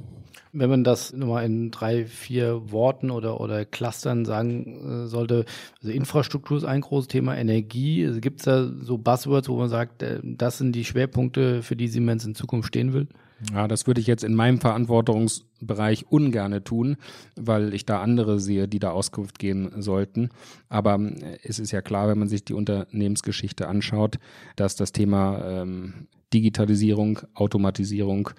[0.52, 5.44] Wenn man das nochmal in drei, vier Worten oder, oder Clustern sagen äh, sollte,
[5.82, 9.68] also Infrastruktur ist ein großes Thema, Energie, also gibt es da so Buzzwords, wo man
[9.68, 13.08] sagt, das sind die Schwerpunkte, für die Siemens in Zukunft stehen will?
[13.50, 16.96] Ja, das würde ich jetzt in meinem Verantwortungsbereich ungerne tun,
[17.36, 20.30] weil ich da andere sehe, die da Auskunft geben sollten.
[20.68, 24.18] Aber äh, es ist ja klar, wenn man sich die Unternehmensgeschichte anschaut,
[24.56, 28.30] dass das Thema ähm, Digitalisierung, Automatisierung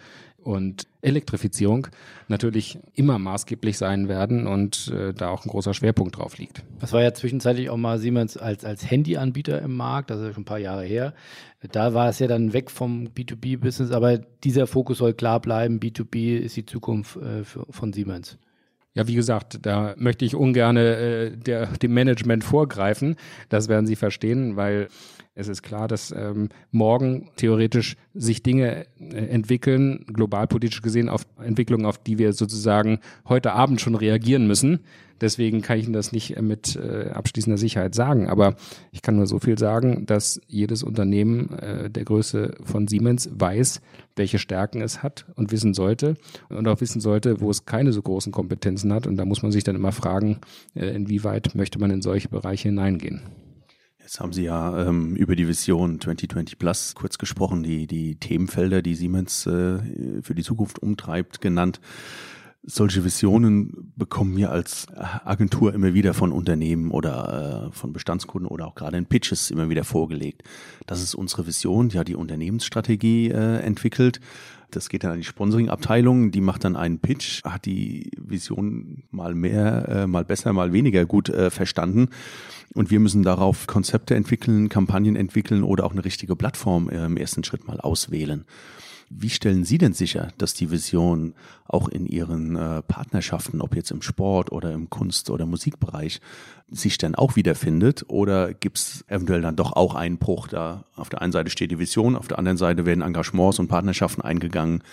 [0.43, 1.87] und Elektrifizierung
[2.27, 6.63] natürlich immer maßgeblich sein werden und äh, da auch ein großer Schwerpunkt drauf liegt.
[6.79, 10.33] Das war ja zwischenzeitlich auch mal Siemens als, als Handyanbieter im Markt, das ist ja
[10.33, 11.13] schon ein paar Jahre her.
[11.71, 15.79] Da war es ja dann weg vom B2B-Business, aber dieser Fokus soll klar bleiben.
[15.79, 18.37] B2B ist die Zukunft äh, für, von Siemens.
[18.95, 23.15] Ja, wie gesagt, da möchte ich ungern äh, der, dem Management vorgreifen.
[23.49, 24.87] Das werden Sie verstehen, weil
[25.35, 31.85] es ist klar, dass ähm, morgen theoretisch sich Dinge äh, entwickeln, globalpolitisch gesehen, auf Entwicklungen,
[31.85, 34.81] auf die wir sozusagen heute Abend schon reagieren müssen.
[35.21, 38.29] Deswegen kann ich Ihnen das nicht äh, mit äh, abschließender Sicherheit sagen.
[38.29, 38.55] Aber
[38.91, 43.81] ich kann nur so viel sagen, dass jedes Unternehmen äh, der Größe von Siemens weiß,
[44.15, 46.15] welche Stärken es hat und wissen sollte
[46.49, 49.07] und auch wissen sollte, wo es keine so großen Kompetenzen hat.
[49.07, 50.39] Und da muss man sich dann immer fragen,
[50.75, 53.21] äh, inwieweit möchte man in solche Bereiche hineingehen.
[54.03, 58.81] Jetzt haben Sie ja ähm, über die Vision 2020 Plus kurz gesprochen, die, die Themenfelder,
[58.81, 59.79] die Siemens äh,
[60.21, 61.79] für die Zukunft umtreibt, genannt.
[62.65, 64.87] Solche Visionen bekommen wir als
[65.25, 69.69] Agentur immer wieder von Unternehmen oder äh, von Bestandskunden oder auch gerade in Pitches immer
[69.69, 70.43] wieder vorgelegt.
[70.87, 74.21] Das ist unsere Vision, ja die Unternehmensstrategie äh, entwickelt.
[74.71, 79.35] Das geht dann an die Sponsoring-Abteilung, die macht dann einen Pitch, hat die Vision mal
[79.35, 82.07] mehr, äh, mal besser, mal weniger gut verstanden.
[82.73, 87.43] Und wir müssen darauf Konzepte entwickeln, Kampagnen entwickeln oder auch eine richtige Plattform im ersten
[87.43, 88.45] Schritt mal auswählen.
[89.15, 91.33] Wie stellen Sie denn sicher, dass die Vision
[91.67, 96.19] auch in Ihren äh, Partnerschaften, ob jetzt im Sport oder im Kunst- oder Musikbereich,
[96.69, 98.05] sich denn auch wiederfindet?
[98.07, 100.47] Oder gibt es eventuell dann doch auch einen Bruch?
[100.47, 103.67] Da auf der einen Seite steht die Vision, auf der anderen Seite werden Engagements und
[103.67, 104.83] Partnerschaften eingegangen,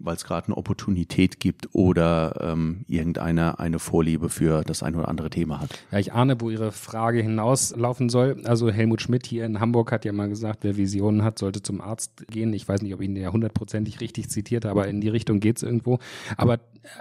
[0.00, 5.08] weil es gerade eine Opportunität gibt oder ähm, irgendeiner eine Vorliebe für das ein oder
[5.08, 5.70] andere Thema hat.
[5.90, 8.42] Ja, ich ahne, wo Ihre Frage hinauslaufen soll.
[8.44, 11.80] Also Helmut Schmidt hier in Hamburg hat ja mal gesagt, wer Visionen hat, sollte zum
[11.80, 12.52] Arzt gehen.
[12.52, 15.56] Ich weiß nicht, ob ich ihn ja hundertprozentig richtig zitiert aber in die Richtung geht
[15.56, 15.98] es irgendwo.
[16.36, 16.60] Aber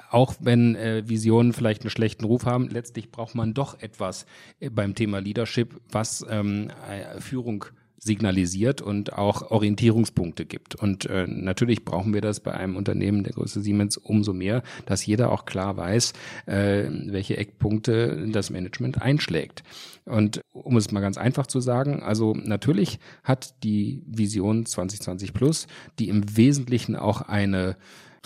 [0.09, 4.25] auch wenn äh, Visionen vielleicht einen schlechten Ruf haben, letztlich braucht man doch etwas
[4.59, 7.65] äh, beim Thema Leadership, was ähm, äh, Führung
[7.99, 10.75] signalisiert und auch Orientierungspunkte gibt.
[10.75, 15.05] Und äh, natürlich brauchen wir das bei einem Unternehmen der Größe Siemens umso mehr, dass
[15.05, 16.13] jeder auch klar weiß,
[16.45, 19.63] äh, welche Eckpunkte das Management einschlägt.
[20.05, 25.67] Und um es mal ganz einfach zu sagen, also natürlich hat die Vision 2020 Plus,
[25.99, 27.77] die im Wesentlichen auch eine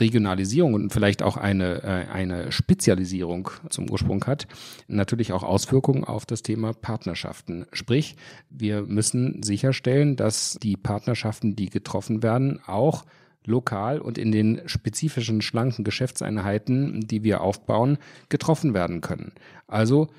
[0.02, 4.48] Regionalisierung und vielleicht auch eine, äh, eine Spezialisierung zum Ursprung hat,
[4.88, 7.66] natürlich auch Auswirkungen auf das Thema Partnerschaften.
[7.72, 8.18] Sprich,
[8.50, 13.06] wir müssen sicherstellen, dass die Partnerschaften, die getroffen werden, auch
[13.46, 17.98] lokal und in den spezifischen schlanken Geschäftseinheiten, die wir aufbauen,
[18.30, 19.32] getroffen werden können.
[19.68, 20.10] Also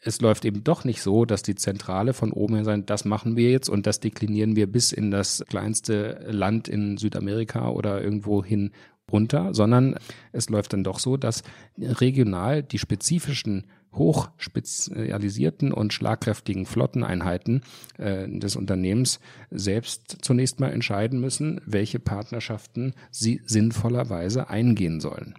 [0.00, 3.36] es läuft eben doch nicht so, dass die Zentrale von oben her sagt, das machen
[3.36, 8.44] wir jetzt und das deklinieren wir bis in das kleinste Land in Südamerika oder irgendwo
[8.44, 8.72] hin
[9.10, 9.96] runter, sondern
[10.32, 11.42] es läuft dann doch so, dass
[11.78, 17.62] regional die spezifischen hochspezialisierten und schlagkräftigen Flotteneinheiten
[17.98, 25.34] äh, des Unternehmens selbst zunächst mal entscheiden müssen, welche Partnerschaften sie sinnvollerweise eingehen sollen.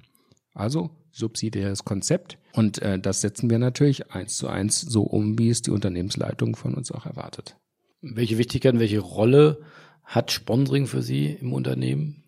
[0.53, 5.49] Also subsidiäres Konzept und äh, das setzen wir natürlich eins zu eins so um, wie
[5.49, 7.57] es die Unternehmensleitung von uns auch erwartet.
[8.01, 9.59] Welche Wichtigkeit, welche Rolle
[10.03, 12.24] hat Sponsoring für Sie im Unternehmen?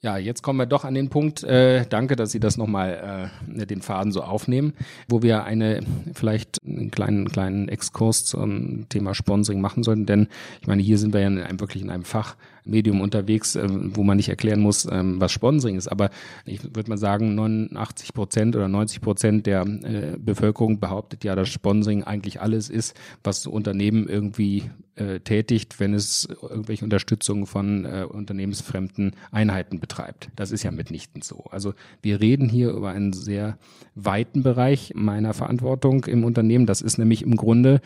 [0.00, 1.42] Ja, jetzt kommen wir doch an den Punkt.
[1.42, 4.74] Äh, danke, dass Sie das nochmal äh, den Faden so aufnehmen,
[5.08, 5.80] wo wir eine
[6.14, 10.06] vielleicht einen kleinen kleinen Exkurs zum Thema Sponsoring machen sollten.
[10.06, 10.28] Denn
[10.60, 12.04] ich meine, hier sind wir ja in einem, wirklich in einem
[12.68, 15.88] Fachmedium unterwegs, äh, wo man nicht erklären muss, äh, was Sponsoring ist.
[15.88, 16.10] Aber
[16.44, 21.48] ich würde mal sagen, 89 Prozent oder 90 Prozent der äh, Bevölkerung behauptet ja, dass
[21.48, 24.64] Sponsoring eigentlich alles ist, was Unternehmen irgendwie
[24.96, 30.28] äh, tätigt, wenn es irgendwelche Unterstützung von äh, unternehmensfremden Einheiten betreibt.
[30.36, 31.44] Das ist ja mitnichten so.
[31.50, 33.58] Also wir reden hier über einen sehr
[33.94, 36.66] weiten Bereich meiner Verantwortung im Unternehmen.
[36.66, 37.80] Das ist nämlich im Grunde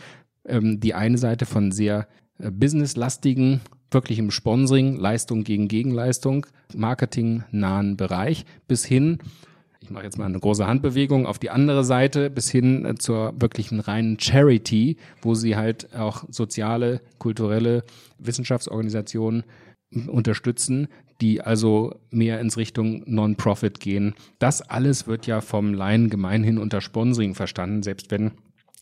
[0.45, 3.61] ähm, die eine Seite von sehr äh, businesslastigen
[3.95, 9.19] wirklich im Sponsoring, Leistung gegen Gegenleistung, marketingnahen Bereich bis hin
[9.83, 13.35] ich mache jetzt mal eine große Handbewegung auf die andere Seite bis hin äh, zur
[13.41, 17.85] wirklichen reinen Charity, wo sie halt auch soziale, kulturelle
[18.19, 19.45] Wissenschaftsorganisationen
[20.07, 20.89] unterstützen,
[21.21, 24.15] die also mehr ins Richtung Non-Profit gehen.
[24.39, 28.33] Das alles wird ja vom Laien gemeinhin unter Sponsoring verstanden, selbst wenn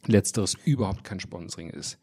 [0.07, 1.99] letzteres überhaupt kein Sponsoring ist.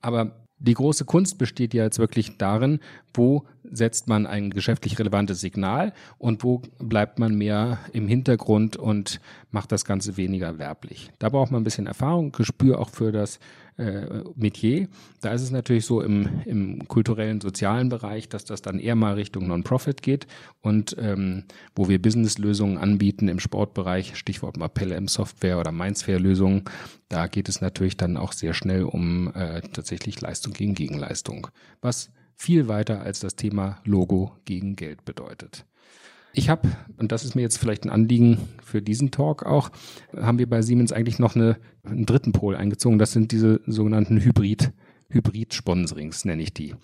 [0.00, 2.80] Aber die große Kunst besteht ja jetzt wirklich darin,
[3.12, 9.20] wo setzt man ein geschäftlich relevantes Signal und wo bleibt man mehr im Hintergrund und
[9.50, 11.10] macht das Ganze weniger werblich.
[11.18, 13.38] Da braucht man ein bisschen Erfahrung, Gespür auch für das
[13.76, 14.88] äh, Metier.
[15.20, 19.14] Da ist es natürlich so im, im kulturellen, sozialen Bereich, dass das dann eher mal
[19.14, 20.26] Richtung Non-Profit geht
[20.60, 26.64] und ähm, wo wir Business-Lösungen anbieten im Sportbereich, Stichwort mal PLM-Software oder Mindsphere-Lösungen,
[27.08, 31.48] da geht es natürlich dann auch sehr schnell um äh, tatsächlich Leistung gegen Gegenleistung,
[31.80, 35.64] was viel weiter als das Thema Logo gegen Geld bedeutet.
[36.36, 39.70] Ich habe, und das ist mir jetzt vielleicht ein Anliegen für diesen Talk auch,
[40.16, 42.98] haben wir bei Siemens eigentlich noch eine, einen dritten Pol eingezogen.
[42.98, 44.72] Das sind diese sogenannten Hybrid,
[45.10, 46.74] Hybrid-Sponsorings, nenne ich die.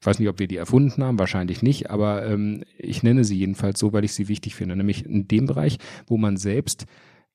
[0.00, 3.36] Ich weiß nicht, ob wir die erfunden haben, wahrscheinlich nicht, aber ähm, ich nenne sie
[3.36, 4.76] jedenfalls so, weil ich sie wichtig finde.
[4.76, 6.86] Nämlich in dem Bereich, wo man selbst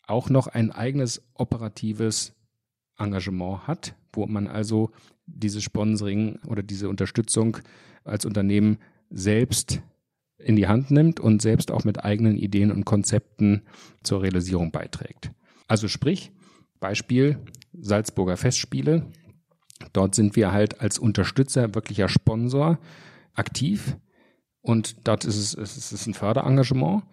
[0.07, 2.33] auch noch ein eigenes operatives
[2.97, 4.91] Engagement hat, wo man also
[5.25, 7.57] dieses Sponsoring oder diese Unterstützung
[8.03, 8.77] als Unternehmen
[9.09, 9.81] selbst
[10.38, 13.63] in die Hand nimmt und selbst auch mit eigenen Ideen und Konzepten
[14.03, 15.31] zur Realisierung beiträgt.
[15.67, 16.31] Also sprich,
[16.79, 17.39] Beispiel
[17.73, 19.07] Salzburger Festspiele.
[19.93, 22.79] Dort sind wir halt als Unterstützer, wirklicher Sponsor
[23.33, 23.97] aktiv
[24.65, 27.03] und dort ist es, es ist ein Förderengagement.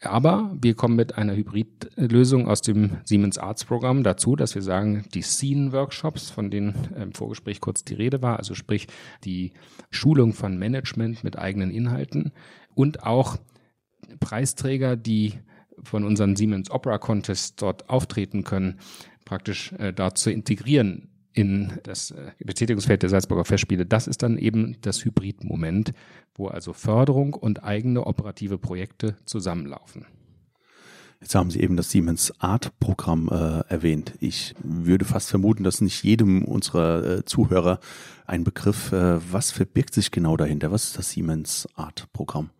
[0.00, 5.04] Aber wir kommen mit einer Hybridlösung aus dem Siemens Arts Programm dazu, dass wir sagen,
[5.12, 8.86] die Scene-Workshops, von denen im Vorgespräch kurz die Rede war, also sprich
[9.24, 9.52] die
[9.90, 12.32] Schulung von Management mit eigenen Inhalten,
[12.76, 13.38] und auch
[14.20, 15.34] Preisträger, die
[15.82, 18.78] von unseren Siemens Opera Contest dort auftreten können,
[19.24, 21.08] praktisch äh, dort zu integrieren
[21.38, 23.86] in das äh, Betätigungsfeld der Salzburger Festspiele.
[23.86, 25.92] Das ist dann eben das Hybrid-Moment,
[26.34, 30.04] wo also Förderung und eigene operative Projekte zusammenlaufen.
[31.20, 34.14] Jetzt haben Sie eben das Siemens Art Programm äh, erwähnt.
[34.18, 37.78] Ich würde fast vermuten, dass nicht jedem unserer äh, Zuhörer
[38.26, 40.72] ein Begriff, äh, was verbirgt sich genau dahinter?
[40.72, 42.50] Was ist das Siemens Art Programm?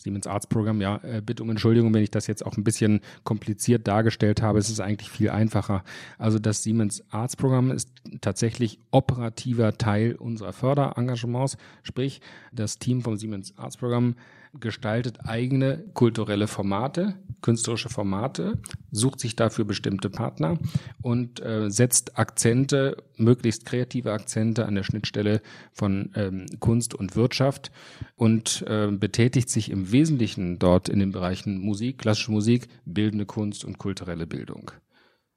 [0.00, 3.86] Siemens Arztprogramm, ja, äh, bitte um Entschuldigung, wenn ich das jetzt auch ein bisschen kompliziert
[3.86, 4.58] dargestellt habe.
[4.58, 5.84] Es ist eigentlich viel einfacher.
[6.18, 11.56] Also das Siemens Arztprogramm ist tatsächlich operativer Teil unserer Förderengagements.
[11.82, 12.20] Sprich,
[12.52, 14.14] das Team vom Siemens Arztprogramm
[14.58, 18.58] gestaltet eigene kulturelle Formate, künstlerische Formate,
[18.90, 20.58] sucht sich dafür bestimmte Partner
[21.02, 25.40] und äh, setzt Akzente, möglichst kreative Akzente an der Schnittstelle
[25.72, 27.70] von ähm, Kunst und Wirtschaft
[28.16, 33.64] und äh, betätigt sich im Wesentlichen dort in den Bereichen Musik, klassische Musik, bildende Kunst
[33.64, 34.70] und kulturelle Bildung.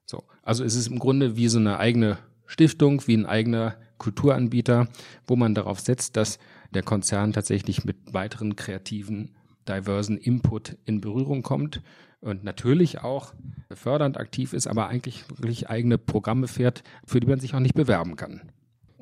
[0.06, 4.88] So, also es ist im Grunde wie so eine eigene Stiftung, wie ein eigener Kulturanbieter,
[5.28, 6.40] wo man darauf setzt, dass
[6.74, 9.36] der Konzern tatsächlich mit weiteren kreativen,
[9.68, 11.82] diversen Input in Berührung kommt
[12.20, 13.34] und natürlich auch
[13.72, 17.76] fördernd aktiv ist, aber eigentlich wirklich eigene Programme fährt, für die man sich auch nicht
[17.76, 18.42] bewerben kann.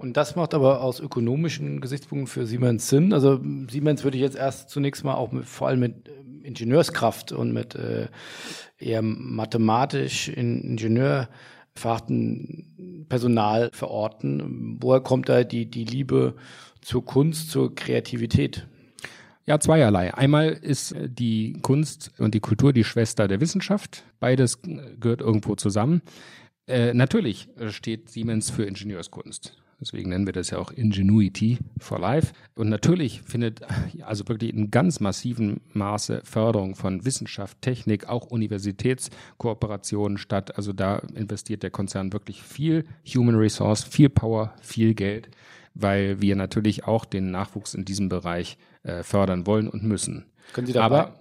[0.01, 3.13] Und das macht aber aus ökonomischen Gesichtspunkten für Siemens Sinn.
[3.13, 7.31] Also Siemens würde ich jetzt erst zunächst mal auch mit, vor allem mit ähm, Ingenieurskraft
[7.31, 8.07] und mit äh,
[8.79, 11.29] eher mathematisch in Ingenieur
[11.75, 14.79] verharrten Personal verorten.
[14.81, 16.33] Woher kommt da die, die Liebe
[16.81, 18.65] zur Kunst, zur Kreativität?
[19.45, 20.15] Ja, zweierlei.
[20.15, 24.03] Einmal ist äh, die Kunst und die Kultur die Schwester der Wissenschaft.
[24.19, 26.01] Beides äh, gehört irgendwo zusammen.
[26.65, 29.61] Äh, natürlich steht Siemens für Ingenieurskunst.
[29.81, 32.33] Deswegen nennen wir das ja auch Ingenuity for Life.
[32.55, 33.61] Und natürlich findet
[34.03, 40.55] also wirklich in ganz massivem Maße Förderung von Wissenschaft, Technik, auch Universitätskooperationen statt.
[40.55, 45.29] Also da investiert der Konzern wirklich viel Human Resource, viel Power, viel Geld,
[45.73, 50.25] weil wir natürlich auch den Nachwuchs in diesem Bereich äh, fördern wollen und müssen.
[50.53, 51.07] Können Sie dabei?
[51.07, 51.15] Aber,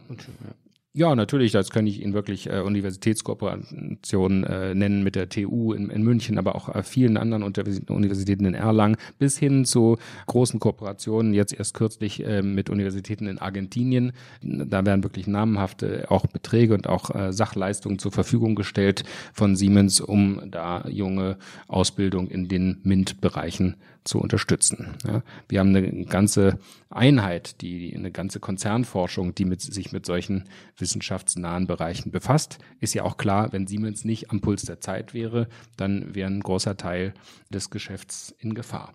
[0.92, 5.88] ja, natürlich, das kann ich Ihnen wirklich äh, Universitätskooperationen äh, nennen mit der TU in,
[5.88, 11.32] in München, aber auch äh, vielen anderen Universitäten in Erlangen, bis hin zu großen Kooperationen,
[11.32, 14.10] jetzt erst kürzlich äh, mit Universitäten in Argentinien.
[14.42, 20.00] Da werden wirklich namenhafte auch Beträge und auch äh, Sachleistungen zur Verfügung gestellt von Siemens,
[20.00, 21.36] um da junge
[21.68, 24.96] Ausbildung in den MINT-Bereichen zu unterstützen.
[25.06, 26.58] Ja, wir haben eine ganze
[26.88, 30.44] Einheit, die eine ganze Konzernforschung, die mit, sich mit solchen
[30.76, 32.58] wissenschaftsnahen Bereichen befasst.
[32.80, 36.40] Ist ja auch klar, wenn Siemens nicht am Puls der Zeit wäre, dann wäre ein
[36.40, 37.14] großer Teil
[37.50, 38.92] des Geschäfts in Gefahr.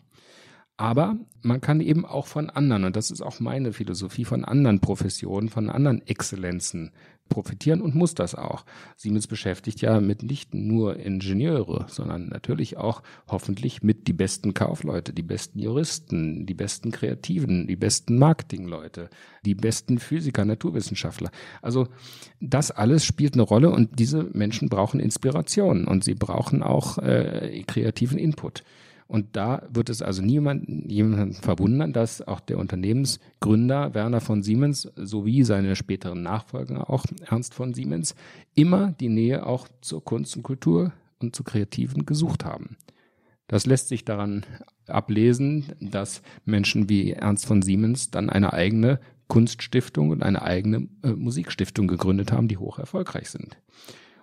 [0.77, 4.81] Aber man kann eben auch von anderen, und das ist auch meine Philosophie, von anderen
[4.81, 6.91] Professionen, von anderen Exzellenzen
[7.29, 8.65] profitieren und muss das auch.
[8.95, 15.13] Siemens beschäftigt ja mit nicht nur Ingenieure, sondern natürlich auch hoffentlich mit die besten Kaufleute,
[15.13, 19.09] die besten Juristen, die besten Kreativen, die besten Marketingleute,
[19.45, 21.31] die besten Physiker, Naturwissenschaftler.
[21.61, 21.87] Also
[22.39, 27.63] das alles spielt eine Rolle und diese Menschen brauchen Inspiration und sie brauchen auch äh,
[27.67, 28.63] kreativen Input.
[29.07, 34.91] Und da wird es also niemand, jemanden verwundern, dass auch der Unternehmensgründer Werner von Siemens
[34.95, 38.15] sowie seine späteren Nachfolger, auch Ernst von Siemens,
[38.55, 42.77] immer die Nähe auch zur Kunst und Kultur und zu Kreativen gesucht haben.
[43.47, 44.43] Das lässt sich daran
[44.87, 51.09] ablesen, dass Menschen wie Ernst von Siemens dann eine eigene Kunststiftung und eine eigene äh,
[51.09, 53.57] Musikstiftung gegründet haben, die hoch erfolgreich sind.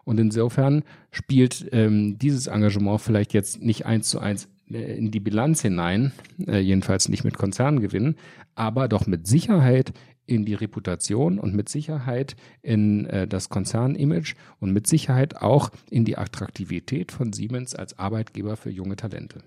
[0.05, 5.63] Und insofern spielt ähm, dieses Engagement vielleicht jetzt nicht eins zu eins in die Bilanz
[5.63, 6.13] hinein,
[6.47, 8.17] äh, jedenfalls nicht mit Konzerngewinnen,
[8.55, 9.93] aber doch mit Sicherheit
[10.27, 16.05] in die Reputation und mit Sicherheit in äh, das Konzernimage und mit Sicherheit auch in
[16.05, 19.41] die Attraktivität von Siemens als Arbeitgeber für junge Talente.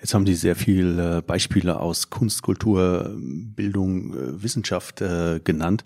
[0.00, 5.02] Jetzt haben Sie sehr viele Beispiele aus Kunst, Kultur, Bildung, Wissenschaft
[5.42, 5.82] genannt.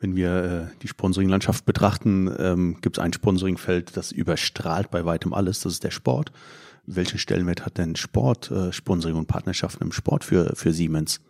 [0.00, 5.60] Wenn wir die Sponsoringlandschaft betrachten, ähm, gibt es ein Sponsoringfeld, das überstrahlt bei weitem alles,
[5.60, 6.30] das ist der Sport
[6.88, 11.20] welchen Stellenwert hat denn Sport, äh, Sponsoring und Partnerschaften im Sport für, für Siemens?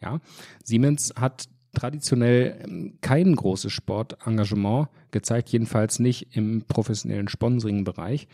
[0.00, 0.20] Ja,
[0.64, 8.28] Siemens hat traditionell ähm, kein großes Sportengagement gezeigt, jedenfalls nicht im professionellen Sponsoring-Bereich.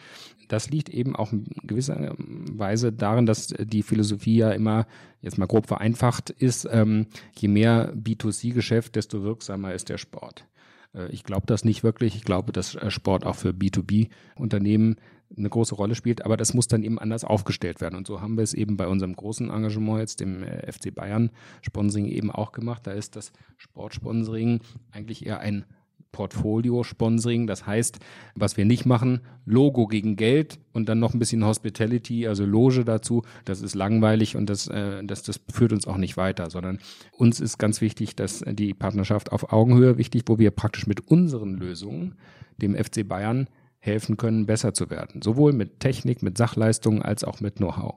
[0.48, 4.86] Das liegt eben auch in gewisser Weise darin, dass die Philosophie ja immer,
[5.20, 10.46] jetzt mal grob vereinfacht ist, ähm, je mehr B2C-Geschäft, desto wirksamer ist der Sport.
[10.94, 12.16] Äh, ich glaube das nicht wirklich.
[12.16, 14.96] Ich glaube, dass äh, Sport auch für B2B-Unternehmen
[15.36, 17.96] eine große Rolle spielt, aber das muss dann eben anders aufgestellt werden.
[17.96, 21.30] Und so haben wir es eben bei unserem großen Engagement jetzt, dem äh, FC Bayern
[21.62, 22.86] Sponsoring eben auch gemacht.
[22.86, 24.60] Da ist das Sportsponsoring
[24.92, 25.64] eigentlich eher ein
[26.12, 27.46] Portfolio-Sponsoring.
[27.46, 27.98] Das heißt,
[28.34, 32.84] was wir nicht machen, Logo gegen Geld und dann noch ein bisschen Hospitality, also Loge
[32.84, 33.22] dazu.
[33.44, 36.78] Das ist langweilig und das, äh, das, das führt uns auch nicht weiter, sondern
[37.12, 41.54] uns ist ganz wichtig, dass die Partnerschaft auf Augenhöhe wichtig, wo wir praktisch mit unseren
[41.54, 42.16] Lösungen
[42.56, 45.22] dem FC Bayern helfen können, besser zu werden.
[45.22, 47.96] Sowohl mit Technik, mit Sachleistungen als auch mit Know-how.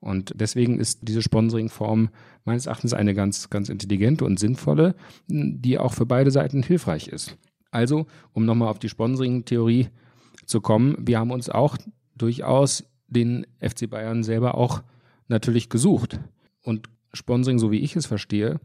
[0.00, 2.10] Und deswegen ist diese Sponsoring-Form
[2.44, 4.94] meines Erachtens eine ganz, ganz intelligente und sinnvolle,
[5.28, 7.38] die auch für beide Seiten hilfreich ist.
[7.70, 9.88] Also, um nochmal auf die Sponsoring-Theorie
[10.44, 11.78] zu kommen, wir haben uns auch
[12.14, 14.82] durchaus den FC Bayern selber auch
[15.28, 16.20] natürlich gesucht.
[16.62, 18.60] Und Sponsoring, so wie ich es verstehe,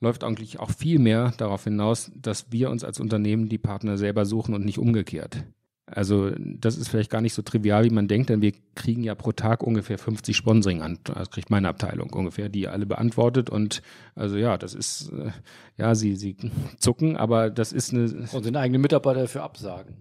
[0.00, 4.26] läuft eigentlich auch viel mehr darauf hinaus, dass wir uns als Unternehmen die Partner selber
[4.26, 5.44] suchen und nicht umgekehrt.
[5.86, 9.14] Also das ist vielleicht gar nicht so trivial, wie man denkt, denn wir kriegen ja
[9.14, 10.98] pro Tag ungefähr 50 Sponsoring an.
[11.04, 13.50] Das kriegt meine Abteilung ungefähr, die alle beantwortet.
[13.50, 13.82] Und
[14.14, 15.30] also ja, das ist, äh,
[15.76, 16.36] ja, sie, sie
[16.78, 18.04] zucken, aber das ist eine.
[18.04, 19.94] Und sind eigene Mitarbeiter dafür absagen.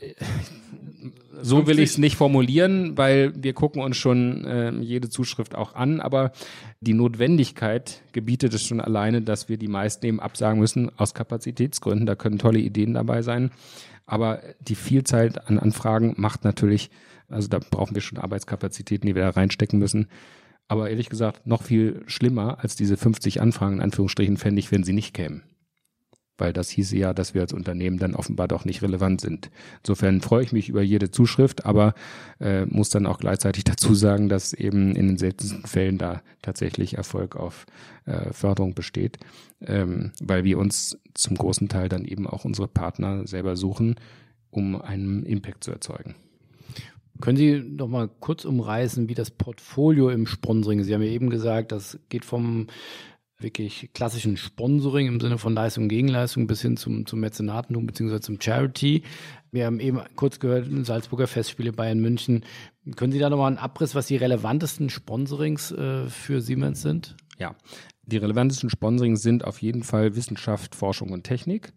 [1.42, 5.74] So will ich es nicht formulieren, weil wir gucken uns schon äh, jede Zuschrift auch
[5.74, 6.32] an, aber
[6.80, 12.06] die Notwendigkeit gebietet es schon alleine, dass wir die meisten eben absagen müssen aus Kapazitätsgründen.
[12.06, 13.50] Da können tolle Ideen dabei sein.
[14.06, 16.90] Aber die Vielzahl an Anfragen macht natürlich,
[17.28, 20.08] also da brauchen wir schon Arbeitskapazitäten, die wir da reinstecken müssen.
[20.66, 24.84] Aber ehrlich gesagt, noch viel schlimmer als diese 50 Anfragen, in Anführungsstrichen, fände ich, wenn
[24.84, 25.42] sie nicht kämen.
[26.38, 29.50] Weil das hieße ja, dass wir als Unternehmen dann offenbar doch nicht relevant sind.
[29.82, 31.94] Insofern freue ich mich über jede Zuschrift, aber
[32.40, 36.94] äh, muss dann auch gleichzeitig dazu sagen, dass eben in den seltensten Fällen da tatsächlich
[36.94, 37.66] Erfolg auf
[38.06, 39.18] äh, Förderung besteht,
[39.60, 43.96] ähm, weil wir uns zum großen Teil dann eben auch unsere Partner selber suchen,
[44.50, 46.14] um einen Impact zu erzeugen.
[47.20, 50.84] Können Sie noch mal kurz umreißen, wie das Portfolio im Sponsoring?
[50.84, 52.68] Sie haben ja eben gesagt, das geht vom
[53.40, 58.22] wirklich klassischen Sponsoring im Sinne von Leistung und Gegenleistung bis hin zum, zum Mäzenatentum beziehungsweise
[58.22, 59.02] zum Charity.
[59.52, 62.44] Wir haben eben kurz gehört, Salzburger Festspiele, Bayern München.
[62.96, 67.16] Können Sie da nochmal einen Abriss, was die relevantesten Sponsorings äh, für Siemens sind?
[67.38, 67.54] Ja,
[68.02, 71.72] die relevantesten Sponsorings sind auf jeden Fall Wissenschaft, Forschung und Technik.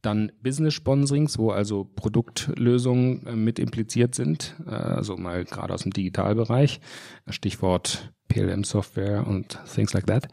[0.00, 5.82] Dann Business Sponsorings, wo also Produktlösungen äh, mit impliziert sind, äh, also mal gerade aus
[5.82, 6.80] dem Digitalbereich,
[7.28, 10.28] Stichwort PLM Software und things like that.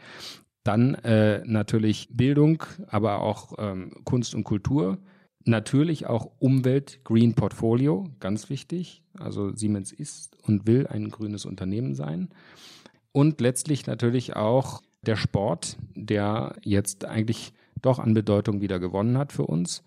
[0.63, 4.99] Dann äh, natürlich Bildung, aber auch ähm, Kunst und Kultur.
[5.43, 9.01] Natürlich auch Umwelt, Green Portfolio, ganz wichtig.
[9.17, 12.29] Also Siemens ist und will ein grünes Unternehmen sein.
[13.11, 19.31] Und letztlich natürlich auch der Sport, der jetzt eigentlich doch an Bedeutung wieder gewonnen hat
[19.31, 19.83] für uns.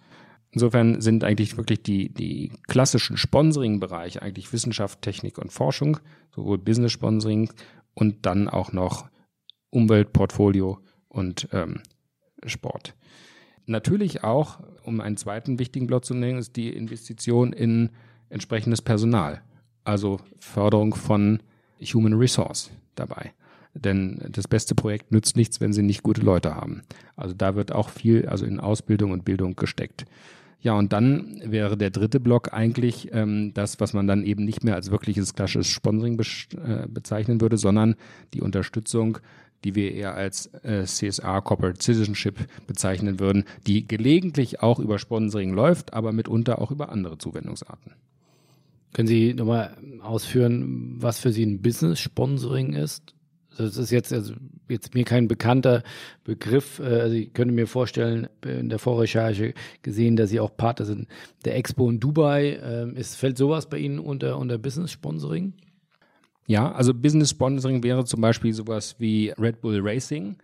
[0.51, 5.99] Insofern sind eigentlich wirklich die, die klassischen Sponsoring-Bereiche eigentlich Wissenschaft, Technik und Forschung,
[6.35, 7.51] sowohl Business Sponsoring
[7.95, 9.09] und dann auch noch
[9.75, 11.81] Umweltportfolio und ähm,
[12.47, 12.95] Sport.
[13.67, 17.91] Natürlich auch, um einen zweiten wichtigen Block zu nennen, ist die Investition in
[18.29, 19.43] entsprechendes Personal,
[19.85, 21.43] also Förderung von
[21.81, 23.33] Human Resource dabei.
[23.75, 26.83] Denn das beste Projekt nützt nichts, wenn sie nicht gute Leute haben.
[27.17, 30.05] Also da wird auch viel, also in Ausbildung und Bildung gesteckt.
[30.61, 34.65] Ja, und dann wäre der dritte Block eigentlich ähm, das, was man dann eben nicht
[34.65, 37.97] mehr als wirkliches klassisches Sponsoring äh, bezeichnen würde, sondern
[38.33, 39.19] die Unterstützung
[39.65, 45.53] die wir eher als äh, CSR Corporate Citizenship bezeichnen würden, die gelegentlich auch über Sponsoring
[45.53, 47.93] läuft, aber mitunter auch über andere Zuwendungsarten.
[48.93, 53.15] Können Sie nochmal ausführen, was für Sie ein Business-Sponsoring ist?
[53.57, 54.35] Das ist jetzt, also
[54.69, 55.83] jetzt mir kein bekannter
[56.25, 56.79] Begriff.
[56.79, 61.09] Äh, also ich könnte mir vorstellen, in der Vorrecherche gesehen, dass Sie auch Partner sind
[61.45, 62.61] der Expo in Dubai.
[62.63, 65.55] Ähm, ist, fällt sowas bei Ihnen unter, unter Business-Sponsoring?
[66.47, 70.37] Ja, also Business Sponsoring wäre zum Beispiel sowas wie Red Bull Racing,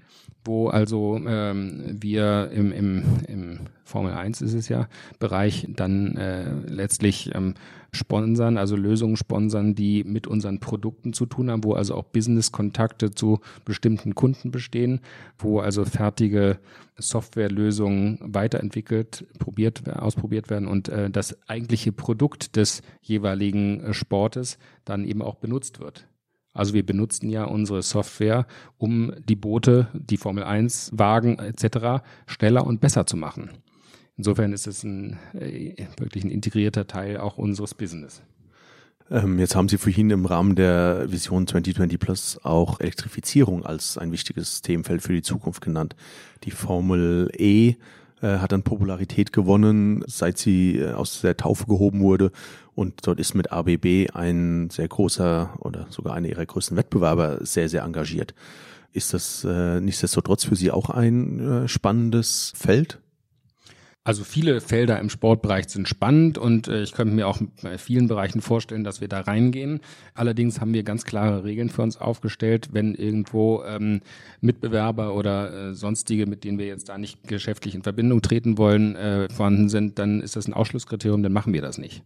[0.45, 4.89] wo also ähm, wir im, im, im Formel 1 ist es ja,
[5.19, 7.55] Bereich dann äh, letztlich ähm,
[7.93, 13.11] sponsern, also Lösungen sponsern, die mit unseren Produkten zu tun haben, wo also auch Business-Kontakte
[13.11, 15.01] zu bestimmten Kunden bestehen,
[15.38, 16.59] wo also fertige
[16.97, 25.05] Softwarelösungen weiterentwickelt, probiert, ausprobiert werden und äh, das eigentliche Produkt des jeweiligen äh, Sportes dann
[25.05, 26.07] eben auch benutzt wird.
[26.53, 32.03] Also wir benutzen ja unsere Software, um die Boote, die Formel 1 Wagen etc.
[32.26, 33.51] schneller und besser zu machen.
[34.17, 38.23] Insofern ist es ein, äh, wirklich ein integrierter Teil auch unseres Business.
[39.11, 44.13] Ähm, jetzt haben Sie vorhin im Rahmen der Vision 2020 Plus auch Elektrifizierung als ein
[44.13, 45.97] wichtiges Themenfeld für die Zukunft genannt.
[46.45, 47.75] Die Formel E
[48.23, 52.31] äh, hat an Popularität gewonnen, seit sie äh, aus der Taufe gehoben wurde.
[52.75, 57.69] Und dort ist mit ABB ein sehr großer oder sogar einer ihrer größten Wettbewerber sehr,
[57.69, 58.35] sehr engagiert.
[58.93, 63.01] Ist das äh, nichtsdestotrotz für Sie auch ein äh, spannendes Feld?
[64.03, 68.09] Also viele Felder im Sportbereich sind spannend und äh, ich könnte mir auch bei vielen
[68.09, 69.81] Bereichen vorstellen, dass wir da reingehen.
[70.15, 74.01] Allerdings haben wir ganz klare Regeln für uns aufgestellt, wenn irgendwo ähm,
[74.41, 78.97] Mitbewerber oder äh, sonstige, mit denen wir jetzt da nicht geschäftlich in Verbindung treten wollen,
[78.97, 82.03] äh, vorhanden sind, dann ist das ein Ausschlusskriterium, dann machen wir das nicht.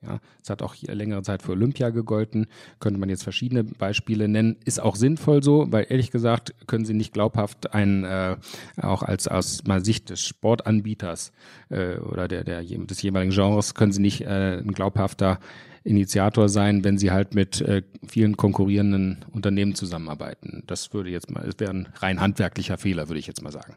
[0.00, 2.46] Ja, es hat auch hier längere Zeit für Olympia gegolten.
[2.78, 4.56] Könnte man jetzt verschiedene Beispiele nennen.
[4.64, 8.36] Ist auch sinnvoll so, weil ehrlich gesagt können Sie nicht glaubhaft einen, äh,
[8.80, 11.32] auch als aus mal Sicht des Sportanbieters
[11.70, 15.40] äh, oder der, der des jeweiligen Genres können Sie nicht äh, ein glaubhafter
[15.82, 20.62] Initiator sein, wenn Sie halt mit äh, vielen konkurrierenden Unternehmen zusammenarbeiten.
[20.66, 23.74] Das würde jetzt mal, es wäre ein rein handwerklicher Fehler, würde ich jetzt mal sagen.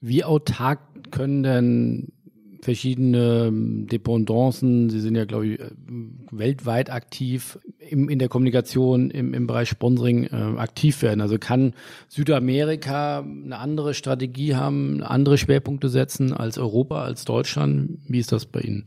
[0.00, 2.12] Wie autark können denn
[2.62, 4.90] verschiedene ähm, Dependancen.
[4.90, 5.70] Sie sind ja, glaube ich, äh,
[6.30, 11.20] weltweit aktiv im, in der Kommunikation im, im Bereich Sponsoring äh, aktiv werden.
[11.20, 11.74] Also kann
[12.08, 17.98] Südamerika eine andere Strategie haben, andere Schwerpunkte setzen als Europa, als Deutschland?
[18.08, 18.84] Wie ist das bei Ihnen?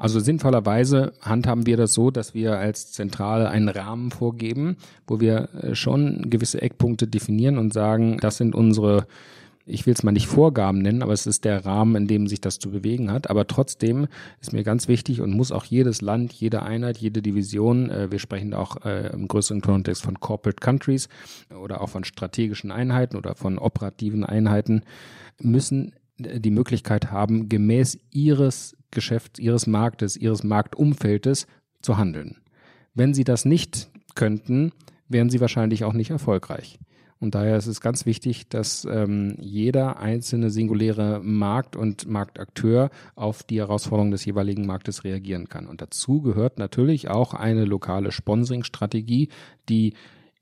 [0.00, 5.50] Also sinnvollerweise handhaben wir das so, dass wir als Zentrale einen Rahmen vorgeben, wo wir
[5.60, 9.06] äh, schon gewisse Eckpunkte definieren und sagen, das sind unsere
[9.66, 12.40] ich will es mal nicht Vorgaben nennen, aber es ist der Rahmen, in dem sich
[12.40, 13.30] das zu bewegen hat.
[13.30, 14.08] Aber trotzdem
[14.40, 18.18] ist mir ganz wichtig und muss auch jedes Land, jede Einheit, jede Division, äh, wir
[18.18, 21.08] sprechen auch äh, im größeren Kontext von Corporate Countries
[21.62, 24.82] oder auch von strategischen Einheiten oder von operativen Einheiten,
[25.38, 31.46] müssen die Möglichkeit haben, gemäß ihres Geschäfts, ihres Marktes, ihres Marktumfeldes
[31.80, 32.36] zu handeln.
[32.94, 34.72] Wenn sie das nicht könnten,
[35.08, 36.78] wären sie wahrscheinlich auch nicht erfolgreich.
[37.20, 43.42] Und daher ist es ganz wichtig, dass ähm, jeder einzelne singuläre Markt und Marktakteur auf
[43.42, 45.66] die Herausforderungen des jeweiligen Marktes reagieren kann.
[45.66, 49.28] Und dazu gehört natürlich auch eine lokale Sponsoring-Strategie,
[49.68, 49.92] die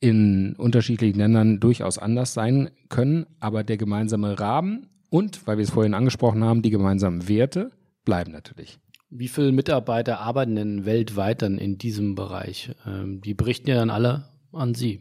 [0.00, 5.70] in unterschiedlichen Ländern durchaus anders sein können, aber der gemeinsame Rahmen und, weil wir es
[5.70, 7.72] vorhin angesprochen haben, die gemeinsamen Werte
[8.04, 8.78] bleiben natürlich.
[9.10, 12.70] Wie viele Mitarbeiter arbeiten denn weltweit dann in diesem Bereich?
[12.86, 15.00] Ähm, die berichten ja dann alle an Sie.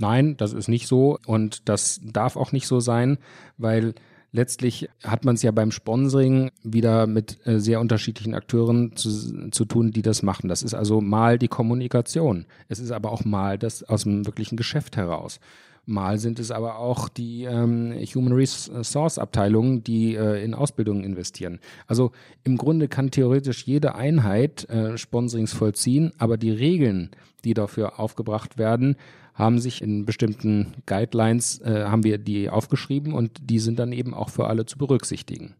[0.00, 3.18] Nein, das ist nicht so und das darf auch nicht so sein,
[3.58, 3.94] weil
[4.32, 9.64] letztlich hat man es ja beim Sponsoring wieder mit äh, sehr unterschiedlichen Akteuren zu, zu
[9.64, 10.48] tun, die das machen.
[10.48, 12.46] Das ist also mal die Kommunikation.
[12.68, 15.38] Es ist aber auch mal das aus dem wirklichen Geschäft heraus.
[15.86, 21.58] Mal sind es aber auch die ähm, Human Resource Abteilungen, die äh, in Ausbildungen investieren.
[21.86, 22.12] Also
[22.44, 27.10] im Grunde kann theoretisch jede Einheit äh, Sponsorings vollziehen, aber die Regeln,
[27.44, 28.96] die dafür aufgebracht werden,
[29.40, 34.14] haben sich in bestimmten Guidelines, äh, haben wir die aufgeschrieben und die sind dann eben
[34.14, 35.54] auch für alle zu berücksichtigen.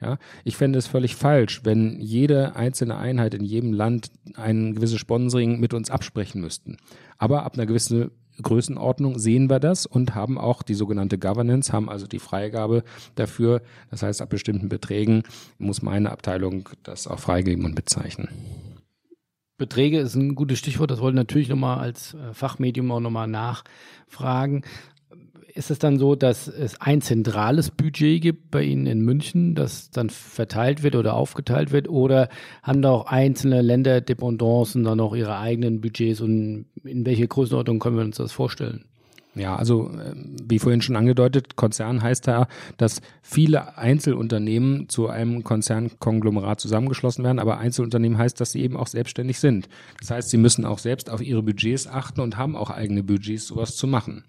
[0.00, 4.98] Ja, ich fände es völlig falsch, wenn jede einzelne Einheit in jedem Land ein gewisses
[4.98, 6.76] Sponsoring mit uns absprechen müssten.
[7.16, 8.10] Aber ab einer gewissen
[8.42, 12.84] Größenordnung sehen wir das und haben auch die sogenannte Governance, haben also die Freigabe
[13.14, 13.62] dafür.
[13.90, 15.22] Das heißt, ab bestimmten Beträgen
[15.58, 18.28] muss meine Abteilung das auch freigeben und bezeichnen.
[19.58, 20.90] Beträge ist ein gutes Stichwort.
[20.90, 24.62] Das wollte ich natürlich nochmal als äh, Fachmedium auch nochmal nachfragen.
[25.54, 29.90] Ist es dann so, dass es ein zentrales Budget gibt bei Ihnen in München, das
[29.90, 31.88] dann verteilt wird oder aufgeteilt wird?
[31.88, 32.28] Oder
[32.62, 37.96] haben da auch einzelne Länderdependancen dann auch ihre eigenen Budgets und in welche Größenordnung können
[37.96, 38.84] wir uns das vorstellen?
[39.36, 39.90] Ja, also
[40.48, 47.38] wie vorhin schon angedeutet, Konzern heißt da, dass viele Einzelunternehmen zu einem Konzernkonglomerat zusammengeschlossen werden,
[47.38, 49.68] aber Einzelunternehmen heißt, dass sie eben auch selbstständig sind.
[50.00, 53.46] Das heißt, sie müssen auch selbst auf ihre Budgets achten und haben auch eigene Budgets,
[53.46, 54.24] sowas zu machen.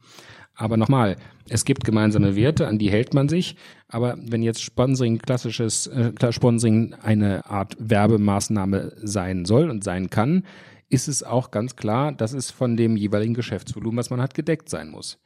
[0.57, 1.15] Aber nochmal,
[1.47, 3.55] es gibt gemeinsame Werte, an die hält man sich.
[3.87, 10.43] Aber wenn jetzt Sponsoring, klassisches äh, Sponsoring eine Art Werbemaßnahme sein soll und sein kann,
[10.89, 14.69] ist es auch ganz klar, dass es von dem jeweiligen Geschäftsvolumen, was man hat, gedeckt
[14.69, 15.19] sein muss.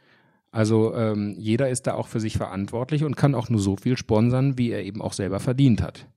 [0.52, 3.96] Also ähm, jeder ist da auch für sich verantwortlich und kann auch nur so viel
[3.96, 6.08] sponsern, wie er eben auch selber verdient hat.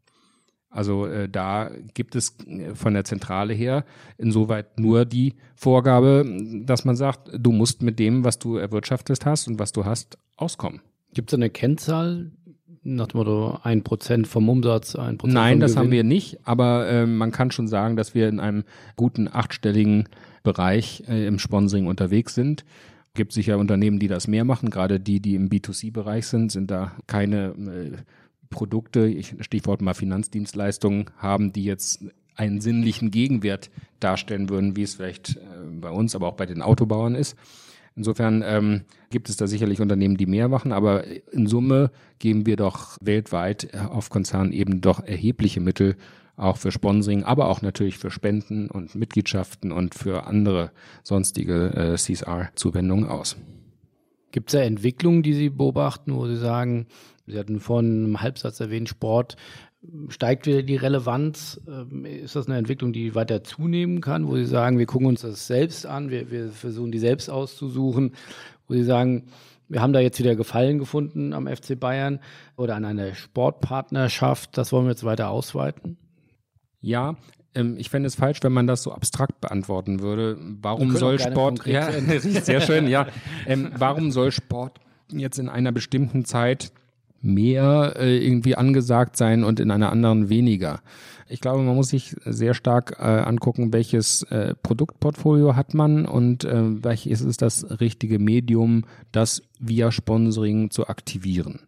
[0.70, 3.84] Also äh, da gibt es äh, von der Zentrale her
[4.18, 6.24] insoweit nur die Vorgabe,
[6.64, 10.18] dass man sagt, du musst mit dem, was du erwirtschaftet hast und was du hast,
[10.36, 10.80] auskommen.
[11.12, 12.32] Gibt es eine Kennzahl,
[12.84, 16.86] nach dem Motto ein Prozent vom Umsatz, ein Prozent Nein, das haben wir nicht, aber
[16.88, 18.64] äh, man kann schon sagen, dass wir in einem
[18.96, 20.08] guten achtstelligen
[20.42, 22.64] Bereich äh, im Sponsoring unterwegs sind.
[23.14, 26.92] Gibt sicher Unternehmen, die das mehr machen, gerade die, die im B2C-Bereich sind, sind da
[27.06, 27.96] keine äh,
[28.50, 32.04] Produkte, ich, Stichwort mal Finanzdienstleistungen, haben, die jetzt
[32.36, 33.70] einen sinnlichen Gegenwert
[34.00, 35.40] darstellen würden, wie es vielleicht äh,
[35.80, 37.36] bei uns, aber auch bei den Autobauern ist.
[37.96, 42.56] Insofern ähm, gibt es da sicherlich Unternehmen, die mehr machen, aber in Summe geben wir
[42.56, 45.96] doch weltweit auf Konzernebene doch erhebliche Mittel
[46.36, 50.72] auch für Sponsoring, aber auch natürlich für Spenden und Mitgliedschaften und für andere
[51.02, 53.36] sonstige äh, CSR-Zuwendungen aus.
[54.32, 56.86] Gibt es da Entwicklungen, die Sie beobachten, wo Sie sagen,
[57.26, 59.36] Sie hatten vorhin im Halbsatz erwähnt, Sport
[60.08, 61.60] steigt wieder die Relevanz?
[61.68, 65.22] Ähm, ist das eine Entwicklung, die weiter zunehmen kann, wo Sie sagen, wir gucken uns
[65.22, 68.12] das selbst an, wir, wir versuchen die selbst auszusuchen,
[68.68, 69.24] wo Sie sagen,
[69.68, 72.20] wir haben da jetzt wieder Gefallen gefunden am FC Bayern
[72.56, 75.96] oder an einer Sportpartnerschaft, das wollen wir jetzt weiter ausweiten?
[76.80, 77.16] Ja,
[77.54, 80.36] ähm, ich fände es falsch, wenn man das so abstrakt beantworten würde.
[80.38, 83.06] Warum soll Sport, ja, sehr schön, ja.
[83.46, 84.80] Ähm, warum soll Sport
[85.10, 86.72] jetzt in einer bestimmten Zeit
[87.24, 90.80] mehr äh, irgendwie angesagt sein und in einer anderen weniger.
[91.28, 96.44] Ich glaube, man muss sich sehr stark äh, angucken, welches äh, Produktportfolio hat man und
[96.44, 101.60] äh, welches ist das richtige Medium, das via Sponsoring zu aktivieren.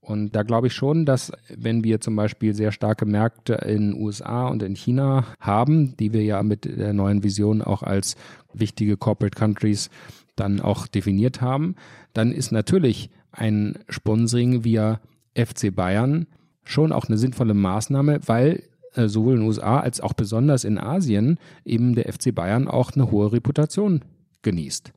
[0.00, 4.48] Und da glaube ich schon, dass wenn wir zum Beispiel sehr starke Märkte in USA
[4.48, 8.16] und in China haben, die wir ja mit der neuen Vision auch als
[8.52, 9.90] wichtige Corporate Countries
[10.34, 11.76] dann auch definiert haben,
[12.14, 15.00] dann ist natürlich ein Sponsoring via
[15.34, 16.26] FC Bayern
[16.64, 18.62] schon auch eine sinnvolle Maßnahme, weil
[18.94, 22.92] äh, sowohl in den USA als auch besonders in Asien eben der FC Bayern auch
[22.92, 24.02] eine hohe Reputation
[24.42, 24.92] genießt.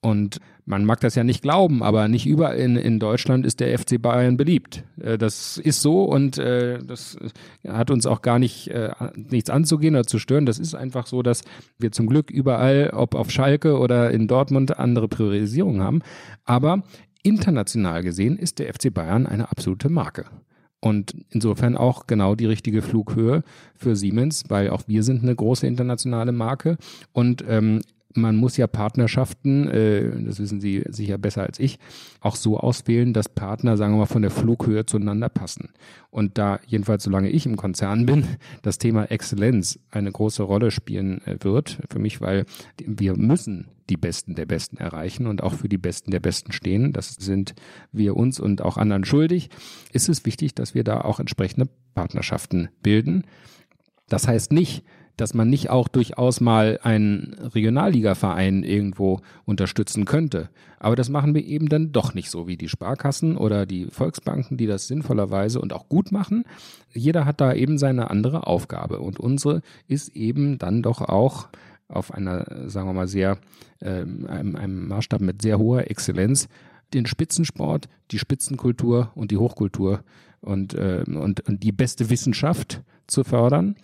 [0.00, 3.78] Und man mag das ja nicht glauben, aber nicht überall in, in Deutschland ist der
[3.78, 4.84] FC Bayern beliebt.
[5.00, 7.16] Äh, das ist so und äh, das
[7.66, 8.70] hat uns auch gar nicht
[9.14, 10.46] nichts anzugehen oder zu stören.
[10.46, 11.42] Das ist einfach so, dass
[11.78, 16.02] wir zum Glück überall, ob auf Schalke oder in Dortmund, andere Priorisierungen haben.
[16.44, 16.82] Aber
[17.24, 20.26] international gesehen ist der FC Bayern eine absolute Marke.
[20.80, 23.42] Und insofern auch genau die richtige Flughöhe
[23.74, 26.76] für Siemens, weil auch wir sind eine große internationale Marke.
[27.12, 27.80] Und ähm,
[28.14, 31.78] man muss ja Partnerschaften, äh, das wissen Sie sicher besser als ich,
[32.20, 35.70] auch so auswählen, dass Partner, sagen wir mal, von der Flughöhe zueinander passen.
[36.10, 38.26] Und da, jedenfalls solange ich im Konzern bin,
[38.62, 42.46] das Thema Exzellenz eine große Rolle spielen äh, wird, für mich, weil
[42.84, 46.92] wir müssen die Besten der Besten erreichen und auch für die Besten der Besten stehen.
[46.92, 47.54] Das sind
[47.92, 49.50] wir uns und auch anderen schuldig.
[49.92, 53.24] Ist es wichtig, dass wir da auch entsprechende Partnerschaften bilden.
[54.08, 54.84] Das heißt nicht,
[55.16, 60.48] dass man nicht auch durchaus mal einen Regionalligaverein irgendwo unterstützen könnte.
[60.78, 64.56] Aber das machen wir eben dann doch nicht so wie die Sparkassen oder die Volksbanken,
[64.56, 66.44] die das sinnvollerweise und auch gut machen.
[66.92, 71.48] Jeder hat da eben seine andere Aufgabe und unsere ist eben dann doch auch
[71.88, 73.38] auf einer, sagen wir mal, sehr,
[73.80, 76.48] äh, einem, einem Maßstab mit sehr hoher Exzellenz
[76.92, 80.02] den Spitzensport, die Spitzenkultur und die Hochkultur
[80.40, 83.76] und, äh, und, und die beste Wissenschaft zu fördern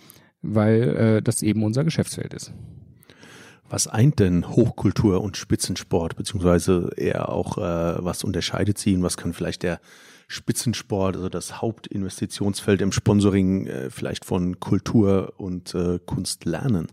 [0.42, 2.52] weil äh, das eben unser Geschäftsfeld ist.
[3.68, 9.16] Was eint denn Hochkultur und Spitzensport, beziehungsweise eher auch, äh, was unterscheidet sie und was
[9.16, 9.80] kann vielleicht der
[10.26, 16.88] Spitzensport, also das Hauptinvestitionsfeld im Sponsoring, äh, vielleicht von Kultur und äh, Kunst lernen?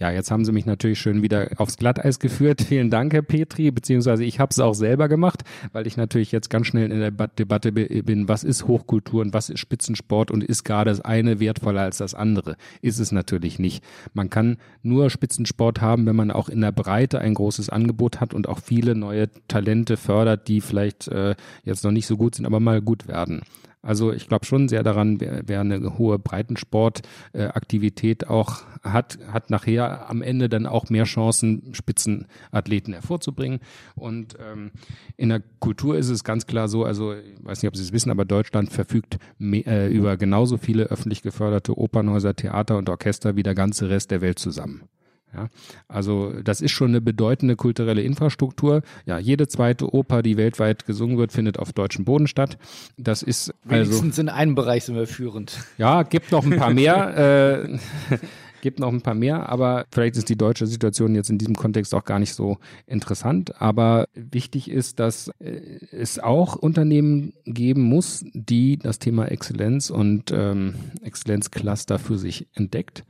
[0.00, 2.62] Ja, jetzt haben Sie mich natürlich schön wieder aufs Glatteis geführt.
[2.68, 6.50] Vielen Dank, Herr Petri, beziehungsweise ich habe es auch selber gemacht, weil ich natürlich jetzt
[6.50, 10.64] ganz schnell in der Debatte bin, was ist Hochkultur und was ist Spitzensport und ist
[10.64, 12.56] gerade das eine wertvoller als das andere?
[12.82, 13.84] Ist es natürlich nicht.
[14.14, 18.34] Man kann nur Spitzensport haben, wenn man auch in der Breite ein großes Angebot hat
[18.34, 22.46] und auch viele neue Talente fördert, die vielleicht äh, jetzt noch nicht so gut sind,
[22.46, 23.42] aber mal gut werden.
[23.84, 29.50] Also ich glaube schon sehr daran, wer, wer eine hohe Breitensportaktivität äh, auch hat, hat
[29.50, 33.60] nachher am Ende dann auch mehr Chancen, Spitzenathleten hervorzubringen.
[33.94, 34.70] Und ähm,
[35.16, 37.92] in der Kultur ist es ganz klar so, also ich weiß nicht, ob Sie es
[37.92, 43.36] wissen, aber Deutschland verfügt mehr, äh, über genauso viele öffentlich geförderte Opernhäuser, Theater und Orchester
[43.36, 44.84] wie der ganze Rest der Welt zusammen.
[45.34, 45.48] Ja,
[45.88, 48.82] also das ist schon eine bedeutende kulturelle Infrastruktur.
[49.04, 52.56] Ja, jede zweite Oper, die weltweit gesungen wird, findet auf deutschem Boden statt.
[52.96, 55.58] Das ist also wenigstens in einem Bereich sind wir führend.
[55.78, 57.64] Ja, gibt noch ein paar mehr.
[57.64, 57.78] äh,
[58.64, 61.94] gibt noch ein paar mehr, aber vielleicht ist die deutsche Situation jetzt in diesem Kontext
[61.94, 62.56] auch gar nicht so
[62.86, 63.60] interessant.
[63.60, 65.60] Aber wichtig ist, dass äh,
[65.92, 73.04] es auch Unternehmen geben muss, die das Thema Exzellenz und ähm, Exzellenzcluster für sich entdeckt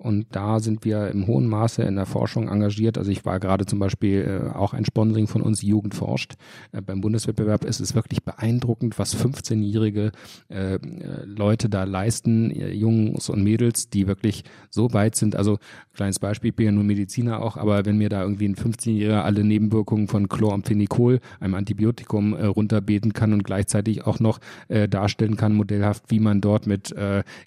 [0.00, 2.96] und da sind wir im hohen Maße in der Forschung engagiert.
[2.96, 6.36] Also ich war gerade zum Beispiel äh, auch ein Sponsoring von uns, Jugend forscht.
[6.72, 10.12] Äh, beim Bundeswettbewerb ist es wirklich beeindruckend, was 15-jährige
[10.48, 10.78] äh,
[11.26, 15.36] Leute da leisten, Jungs und Mädels, die wirklich so weit sind.
[15.36, 15.58] Also
[15.92, 19.20] kleines Beispiel, ich bin ja nur Mediziner auch, aber wenn mir da irgendwie ein 15-Jähriger
[19.22, 24.38] alle Nebenwirkungen von Chloramphenicol, einem Antibiotikum, runterbeten kann und gleichzeitig auch noch
[24.68, 26.94] darstellen kann, modellhaft, wie man dort mit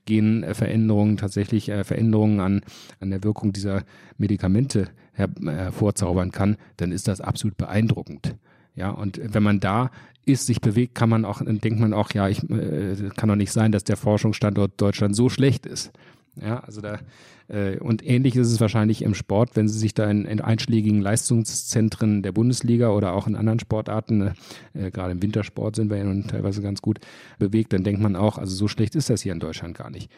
[0.06, 2.62] Genveränderungen tatsächlich Veränderungen an,
[3.00, 3.84] an der Wirkung dieser
[4.18, 8.36] Medikamente her, hervorzaubern kann, dann ist das absolut beeindruckend.
[8.76, 9.92] Ja, und wenn man da
[10.26, 13.36] ist, sich bewegt, kann man auch, dann denkt man auch, ja, ich äh, kann doch
[13.36, 15.92] nicht sein, dass der Forschungsstandort Deutschland so schlecht ist.
[16.36, 17.00] Ja, also da
[17.48, 21.02] äh, und ähnlich ist es wahrscheinlich im Sport, wenn Sie sich da in, in einschlägigen
[21.02, 24.34] Leistungszentren der Bundesliga oder auch in anderen Sportarten,
[24.74, 27.00] äh, gerade im Wintersport sind wir ja nun teilweise ganz gut
[27.40, 30.10] bewegt, dann denkt man auch, also so schlecht ist das hier in Deutschland gar nicht.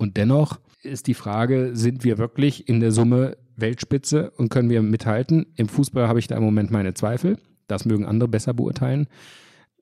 [0.00, 4.80] Und dennoch ist die Frage, sind wir wirklich in der Summe Weltspitze und können wir
[4.80, 5.44] mithalten?
[5.56, 7.36] Im Fußball habe ich da im Moment meine Zweifel.
[7.66, 9.08] Das mögen andere besser beurteilen.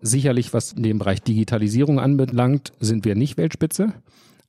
[0.00, 3.92] Sicherlich, was den Bereich Digitalisierung anbelangt, sind wir nicht Weltspitze,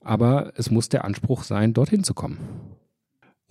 [0.01, 2.39] aber es muss der Anspruch sein, dorthin zu kommen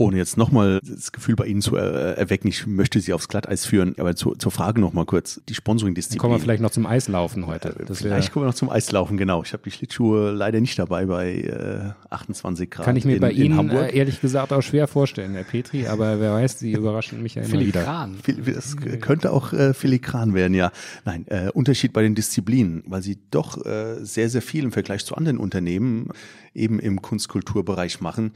[0.00, 3.66] ohne jetzt nochmal das Gefühl bei Ihnen zu er erwecken, ich möchte Sie aufs Glatteis
[3.66, 6.20] führen, aber zu, zur Frage nochmal kurz, die Sponsoring-Disziplin.
[6.20, 7.74] Kommen wir vielleicht noch zum Eislaufen heute.
[7.84, 9.42] Das vielleicht kommen wir noch zum Eislaufen, genau.
[9.42, 13.20] Ich habe die Schlittschuhe leider nicht dabei bei äh, 28 Grad Kann ich mir in,
[13.20, 13.92] bei Ihnen Hamburg.
[13.92, 17.42] Äh, ehrlich gesagt auch schwer vorstellen, Herr Petri, aber wer weiß, Sie überraschen mich ja
[17.42, 18.18] immer Filigran.
[18.24, 18.52] wieder.
[18.52, 20.70] Das könnte auch äh, filigran werden, ja.
[21.06, 25.04] Nein, äh, Unterschied bei den Disziplinen, weil Sie doch äh, sehr, sehr viel im Vergleich
[25.04, 26.10] zu anderen Unternehmen
[26.54, 28.32] eben im Kunstkulturbereich machen.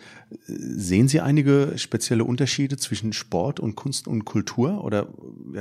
[0.46, 4.84] Sehen Sie einige spezielle Unterschiede zwischen Sport und Kunst und Kultur?
[4.84, 5.08] Oder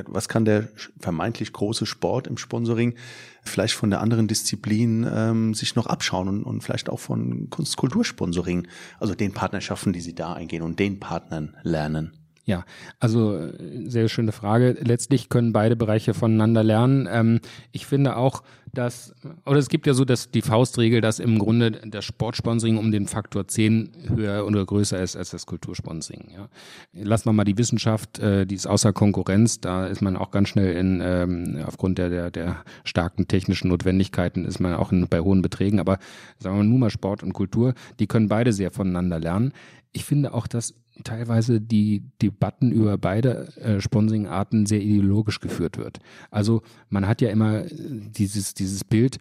[0.08, 0.70] was kann der
[1.00, 2.96] vermeintlich große Sport im Sponsoring
[3.44, 8.68] vielleicht von der anderen Disziplin ähm, sich noch abschauen und, und vielleicht auch von Kunstkultursponsoring,
[9.00, 12.21] also den Partnerschaften, die Sie da eingehen und den Partnern lernen?
[12.46, 12.66] Ja,
[13.00, 14.78] also äh, sehr schöne Frage.
[14.82, 17.08] Letztlich können beide Bereiche voneinander lernen.
[17.12, 17.40] Ähm,
[17.72, 19.14] ich finde auch, dass,
[19.46, 23.08] oder es gibt ja so dass die Faustregel, dass im Grunde das Sportsponsoring um den
[23.08, 26.32] Faktor 10 höher oder größer ist als das Kultursponsoring.
[26.34, 26.50] Ja.
[26.94, 30.50] Lassen wir mal die Wissenschaft, äh, die ist außer Konkurrenz, da ist man auch ganz
[30.50, 35.20] schnell in, ähm, aufgrund der, der, der starken technischen Notwendigkeiten ist man auch in, bei
[35.20, 36.00] hohen Beträgen, aber
[36.40, 39.54] sagen wir nur mal Sport und Kultur, die können beide sehr voneinander lernen.
[39.92, 40.74] Ich finde auch, dass
[41.04, 46.00] teilweise die Debatten über beide äh, Sponsoring-Arten sehr ideologisch geführt wird.
[46.30, 49.20] Also man hat ja immer dieses, dieses Bild,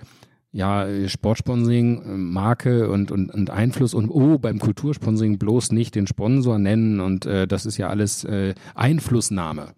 [0.52, 6.06] ja, Sportsponsoring, äh, Marke und, und, und Einfluss und oh, beim Kultursponsoring bloß nicht den
[6.06, 9.74] Sponsor nennen und äh, das ist ja alles äh, Einflussnahme.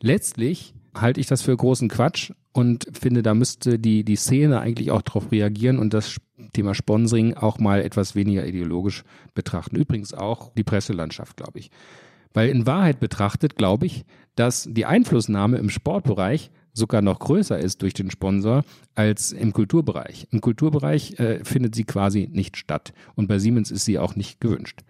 [0.00, 4.90] Letztlich halte ich das für großen Quatsch und finde, da müsste die, die Szene eigentlich
[4.90, 6.16] auch darauf reagieren und das
[6.52, 9.76] Thema Sponsoring auch mal etwas weniger ideologisch betrachten.
[9.76, 11.70] Übrigens auch die Presselandschaft, glaube ich.
[12.32, 17.80] Weil in Wahrheit betrachtet, glaube ich, dass die Einflussnahme im Sportbereich sogar noch größer ist
[17.80, 18.62] durch den Sponsor
[18.94, 20.28] als im Kulturbereich.
[20.30, 24.40] Im Kulturbereich äh, findet sie quasi nicht statt und bei Siemens ist sie auch nicht
[24.40, 24.80] gewünscht.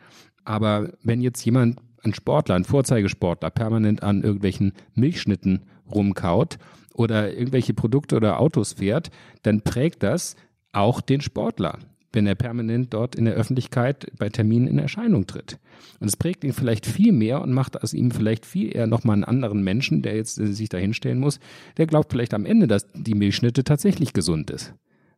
[0.44, 6.58] Aber wenn jetzt jemand, ein Sportler, ein Vorzeigesportler, permanent an irgendwelchen Milchschnitten rumkaut
[6.94, 9.10] oder irgendwelche Produkte oder Autos fährt,
[9.42, 10.36] dann prägt das
[10.72, 11.78] auch den Sportler,
[12.12, 15.58] wenn er permanent dort in der Öffentlichkeit bei Terminen in Erscheinung tritt.
[16.00, 19.14] Und es prägt ihn vielleicht viel mehr und macht aus ihm vielleicht viel eher nochmal
[19.14, 21.40] einen anderen Menschen, der jetzt äh, sich da hinstellen muss,
[21.76, 24.74] der glaubt vielleicht am Ende, dass die Milchschnitte tatsächlich gesund ist.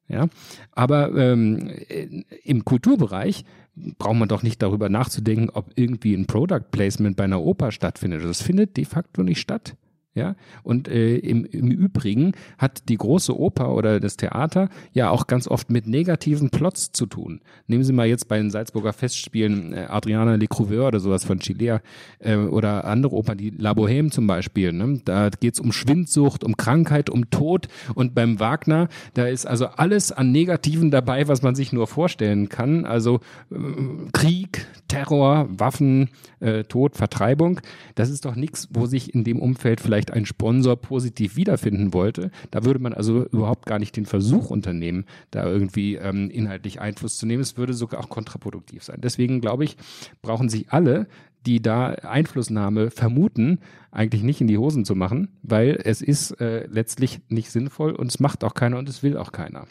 [0.09, 0.28] Ja,
[0.72, 1.70] aber ähm,
[2.42, 3.44] im Kulturbereich
[3.98, 8.24] braucht man doch nicht darüber nachzudenken, ob irgendwie ein Product Placement bei einer Oper stattfindet.
[8.24, 9.76] Das findet de facto nicht statt.
[10.18, 15.28] Ja, und äh, im, im Übrigen hat die große Oper oder das Theater ja auch
[15.28, 17.40] ganz oft mit negativen Plots zu tun.
[17.68, 21.82] Nehmen Sie mal jetzt bei den Salzburger Festspielen äh, Adriana Lecrouveur oder sowas von Chilea
[22.18, 24.72] äh, oder andere Opern, die La Bohème zum Beispiel.
[24.72, 25.00] Ne?
[25.04, 30.10] Da geht's um Schwindsucht, um Krankheit, um Tod und beim Wagner, da ist also alles
[30.10, 32.84] an Negativen dabei, was man sich nur vorstellen kann.
[32.84, 33.20] Also
[33.52, 33.56] äh,
[34.12, 36.08] Krieg, Terror, Waffen,
[36.40, 37.60] äh, Tod, Vertreibung.
[37.94, 41.92] Das ist doch nichts, wo sich in dem Umfeld vielleicht vielleicht ein Sponsor positiv wiederfinden
[41.92, 42.30] wollte.
[42.50, 47.18] Da würde man also überhaupt gar nicht den Versuch unternehmen, da irgendwie ähm, inhaltlich Einfluss
[47.18, 47.42] zu nehmen.
[47.42, 49.00] Es würde sogar auch kontraproduktiv sein.
[49.00, 49.76] Deswegen glaube ich,
[50.22, 51.06] brauchen sich alle,
[51.46, 56.66] die da Einflussnahme vermuten, eigentlich nicht in die Hosen zu machen, weil es ist äh,
[56.66, 59.66] letztlich nicht sinnvoll und es macht auch keiner und es will auch keiner.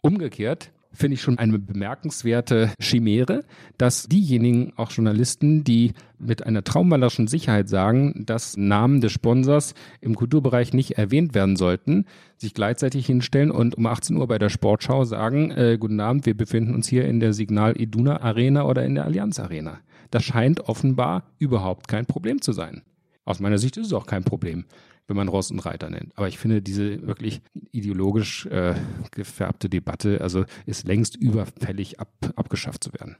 [0.00, 3.44] Umgekehrt finde ich schon eine bemerkenswerte Chimäre,
[3.78, 10.14] dass diejenigen, auch Journalisten, die mit einer traummalerischen Sicherheit sagen, dass Namen des Sponsors im
[10.14, 12.04] Kulturbereich nicht erwähnt werden sollten,
[12.36, 16.36] sich gleichzeitig hinstellen und um 18 Uhr bei der Sportschau sagen, äh, guten Abend, wir
[16.36, 19.80] befinden uns hier in der Signal Iduna Arena oder in der Allianz Arena.
[20.10, 22.82] Das scheint offenbar überhaupt kein Problem zu sein.
[23.24, 24.64] Aus meiner Sicht ist es auch kein Problem
[25.12, 26.16] wenn man Ross und Reiter nennt.
[26.16, 28.74] Aber ich finde diese wirklich ideologisch äh,
[29.10, 33.16] gefärbte Debatte, also ist längst überfällig ab, abgeschafft zu werden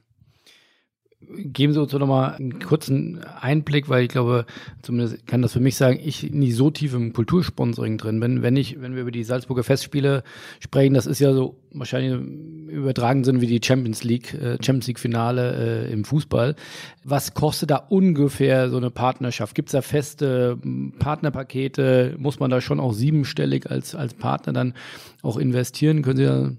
[1.37, 4.45] geben Sie uns doch nochmal einen kurzen Einblick, weil ich glaube,
[4.81, 8.41] zumindest kann das für mich sagen, ich nicht so tief im Kultursponsoring drin bin.
[8.41, 10.23] Wenn ich, wenn wir über die Salzburger Festspiele
[10.59, 14.87] sprechen, das ist ja so wahrscheinlich im übertragenen Sinn wie die Champions League, äh, Champions
[14.87, 16.55] League Finale äh, im Fußball.
[17.03, 19.55] Was kostet da ungefähr so eine Partnerschaft?
[19.55, 22.15] Gibt es da feste hm, Partnerpakete?
[22.17, 24.73] Muss man da schon auch siebenstellig als, als Partner dann
[25.21, 26.01] auch investieren?
[26.01, 26.55] Können Sie da mal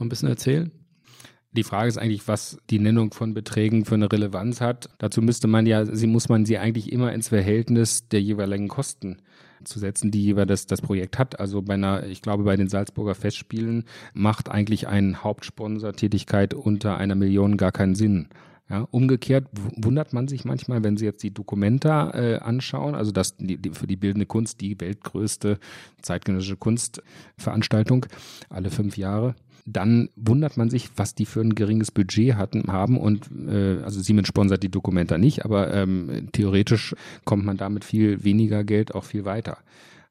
[0.00, 0.70] ein bisschen erzählen?
[1.56, 4.88] Die Frage ist eigentlich, was die Nennung von Beträgen für eine Relevanz hat.
[4.98, 9.18] Dazu müsste man ja, sie muss man sie eigentlich immer ins Verhältnis der jeweiligen Kosten
[9.62, 11.38] zu setzen, die jeweils das, das Projekt hat.
[11.38, 17.14] Also bei einer, ich glaube, bei den Salzburger Festspielen macht eigentlich ein Hauptsponsor-Tätigkeit unter einer
[17.14, 18.28] Million gar keinen Sinn.
[18.68, 19.46] Ja, umgekehrt
[19.76, 23.70] wundert man sich manchmal, wenn Sie jetzt die Dokumenta äh, anschauen, also das die, die,
[23.70, 25.58] für die bildende Kunst die weltgrößte
[26.00, 28.06] zeitgenössische Kunstveranstaltung
[28.48, 29.34] alle fünf Jahre
[29.66, 34.00] dann wundert man sich, was die für ein geringes Budget hatten, haben und äh, also
[34.00, 36.94] Siemens sponsert die Dokumenta nicht, aber ähm, theoretisch
[37.24, 39.58] kommt man damit viel weniger Geld auch viel weiter.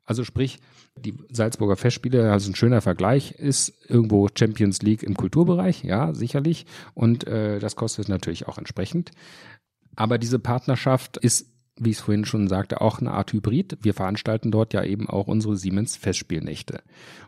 [0.06, 0.60] Also sprich,
[0.96, 6.66] die Salzburger Festspiele, also ein schöner Vergleich, ist irgendwo Champions League im Kulturbereich, ja, sicherlich.
[6.94, 9.12] Und äh, das kostet natürlich auch entsprechend.
[9.96, 13.78] Aber diese Partnerschaft ist wie ich es vorhin schon sagte, auch eine Art Hybrid.
[13.82, 16.82] Wir veranstalten dort ja eben auch unsere Siemens Festspielnächte.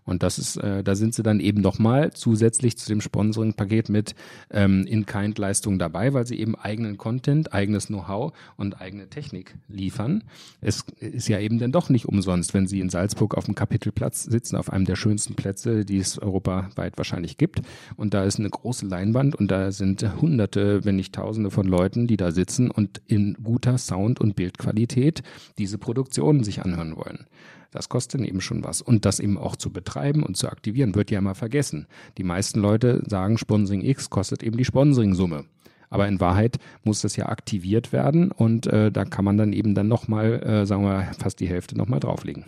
[0.04, 4.14] Und das ist, äh, da sind sie dann eben nochmal zusätzlich zu dem Sponsoring-Paket mit
[4.52, 10.24] ähm, In-Kind-Leistungen dabei, weil sie eben eigenen Content, eigenes Know-how und eigene Technik liefern.
[10.62, 14.24] Es ist ja eben dann doch nicht umsonst, wenn sie in Salzburg auf dem Kapitelplatz
[14.24, 17.62] sitzen, auf einem der schönsten Plätze, die es europaweit wahrscheinlich gibt.
[17.96, 22.06] Und da ist eine große Leinwand und da sind hunderte, wenn nicht tausende von Leuten,
[22.06, 25.24] die da sitzen und in guter Sound und Bildqualität
[25.58, 27.26] diese Produktionen sich anhören wollen.
[27.72, 28.82] Das kostet eben schon was.
[28.82, 31.88] Und das eben auch zu betreiben und zu aktivieren, wird ja immer vergessen.
[32.18, 35.46] Die meisten Leute sagen, Sponsoring X kostet eben die Sponsoring-Summe.
[35.90, 39.76] Aber in Wahrheit muss das ja aktiviert werden und äh, da kann man dann eben
[39.76, 42.46] dann nochmal, äh, sagen wir, fast die Hälfte nochmal drauflegen.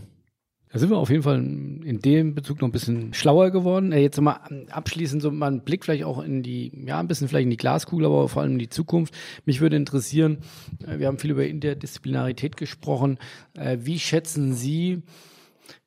[0.72, 3.94] Da sind wir auf jeden Fall in dem Bezug noch ein bisschen schlauer geworden.
[3.94, 4.40] Äh, jetzt mal
[4.70, 7.58] abschließend so mal einen Blick vielleicht auch in die, ja, ein bisschen vielleicht in die
[7.58, 9.16] Glaskugel, aber vor allem in die Zukunft.
[9.46, 10.40] Mich würde interessieren,
[10.86, 13.18] äh, wir haben viel über Interdisziplinarität gesprochen.
[13.58, 15.04] Äh, wie schätzen Sie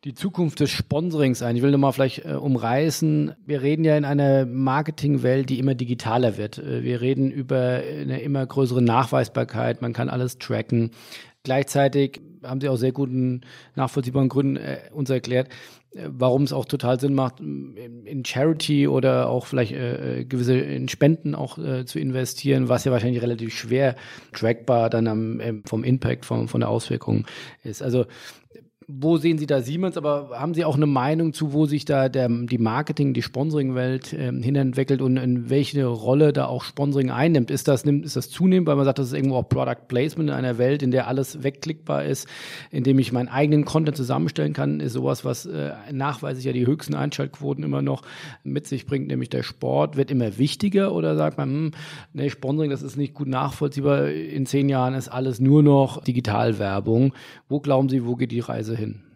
[0.05, 1.57] die Zukunft des Sponsorings ein?
[1.57, 3.35] Ich will nochmal vielleicht äh, umreißen.
[3.45, 6.63] Wir reden ja in einer Marketingwelt, die immer digitaler wird.
[6.65, 9.83] wir reden über eine immer größere Nachweisbarkeit.
[9.83, 10.91] Man kann alles tracken.
[11.43, 13.43] Gleichzeitig haben Sie auch sehr guten,
[13.75, 15.49] nachvollziehbaren Gründen äh, uns erklärt,
[15.95, 20.59] äh, warum es auch total Sinn macht, in Charity oder auch vielleicht äh, äh, gewisse
[20.59, 23.97] in Spenden auch äh, zu investieren, was ja wahrscheinlich relativ schwer
[24.33, 27.27] trackbar dann am, äh, vom Impact, vom, von der Auswirkung
[27.63, 27.83] ist.
[27.83, 28.07] Also
[28.99, 32.09] wo sehen Sie da Siemens, aber haben Sie auch eine Meinung zu, wo sich da
[32.09, 37.51] der, die Marketing, die Sponsoring-Welt ähm, hinentwickelt und in welche Rolle da auch Sponsoring einnimmt?
[37.51, 40.35] Ist das, ist das zunehmend, weil man sagt, das ist irgendwo auch Product Placement in
[40.35, 42.27] einer Welt, in der alles wegklickbar ist,
[42.71, 46.67] in dem ich meinen eigenen Content zusammenstellen kann, ist sowas, was äh, nachweislich ja die
[46.67, 48.03] höchsten Einschaltquoten immer noch
[48.43, 51.71] mit sich bringt, nämlich der Sport wird immer wichtiger oder sagt man, hm,
[52.13, 57.13] nee, Sponsoring, das ist nicht gut nachvollziehbar, in zehn Jahren ist alles nur noch Digitalwerbung.
[57.49, 58.80] Wo glauben Sie, wo geht die Reise hin?
[58.81, 59.10] Hin.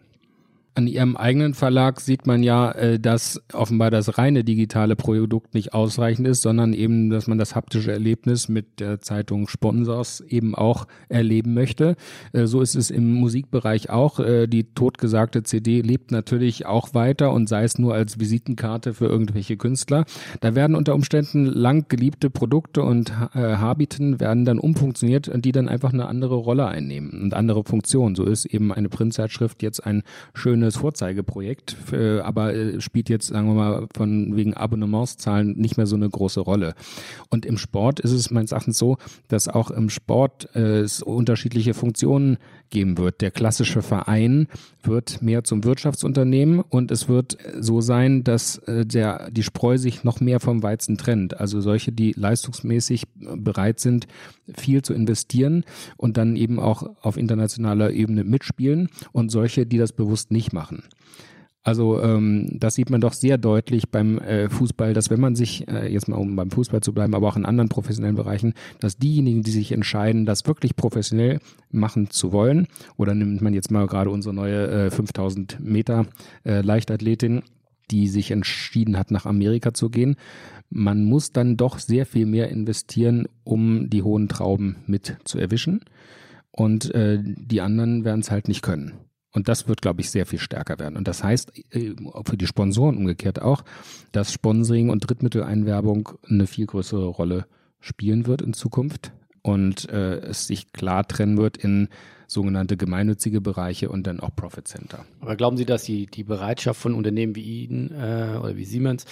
[0.77, 5.73] An Ihrem eigenen Verlag sieht man ja, äh, dass offenbar das reine digitale Produkt nicht
[5.73, 10.85] ausreichend ist, sondern eben, dass man das haptische Erlebnis mit der Zeitung Sponsors eben auch
[11.07, 11.95] erleben möchte.
[12.33, 14.19] Äh, so ist es im Musikbereich auch.
[14.19, 19.05] Äh, die totgesagte CD lebt natürlich auch weiter und sei es nur als Visitenkarte für
[19.05, 20.03] irgendwelche Künstler.
[20.41, 25.93] Da werden unter Umständen lang geliebte Produkte und Habiten werden dann umfunktioniert, die dann einfach
[25.93, 28.15] eine andere Rolle einnehmen und andere Funktionen.
[28.15, 30.03] So ist eben eine Printzeitschrift jetzt ein
[30.33, 35.77] schönes schönes Vorzeigeprojekt, äh, aber äh, spielt jetzt, sagen wir mal, von wegen Abonnementszahlen nicht
[35.77, 36.73] mehr so eine große Rolle.
[37.29, 38.97] Und im Sport ist es meines Erachtens so,
[39.27, 42.37] dass auch im Sport äh, es unterschiedliche Funktionen
[42.71, 43.21] geben wird.
[43.21, 44.47] Der klassische Verein
[44.83, 50.03] wird mehr zum Wirtschaftsunternehmen und es wird so sein, dass äh, der, die Spreu sich
[50.03, 51.39] noch mehr vom Weizen trennt.
[51.39, 53.03] Also solche, die leistungsmäßig
[53.35, 54.07] bereit sind,
[54.57, 55.63] viel zu investieren
[55.97, 60.83] und dann eben auch auf internationaler Ebene mitspielen und solche, die das bewusst nicht machen.
[61.65, 65.67] Also ähm, das sieht man doch sehr deutlich beim äh, Fußball, dass wenn man sich,
[65.67, 68.97] äh, jetzt mal um beim Fußball zu bleiben, aber auch in anderen professionellen Bereichen, dass
[68.97, 71.39] diejenigen, die sich entscheiden, das wirklich professionell
[71.71, 76.05] machen zu wollen, oder nimmt man jetzt mal gerade unsere neue äh, 5000 Meter
[76.43, 77.41] äh, Leichtathletin,
[77.89, 80.17] die sich entschieden hat, nach Amerika zu gehen,
[80.69, 85.81] man muss dann doch sehr viel mehr investieren, um die hohen Trauben mit zu erwischen.
[86.51, 88.93] Und äh, die anderen werden es halt nicht können.
[89.35, 90.95] Und das wird, glaube ich, sehr viel stärker werden.
[90.95, 91.93] Und das heißt äh,
[92.25, 93.63] für die Sponsoren umgekehrt auch,
[94.13, 97.45] dass Sponsoring und Drittmitteleinwerbung eine viel größere Rolle
[97.81, 99.11] spielen wird in Zukunft
[99.41, 101.89] und äh, es sich klar trennen wird in
[102.27, 105.05] sogenannte gemeinnützige Bereiche und dann auch Profit Center.
[105.21, 109.05] Aber glauben Sie, dass die, die Bereitschaft von Unternehmen wie Ihnen äh, oder wie Siemens,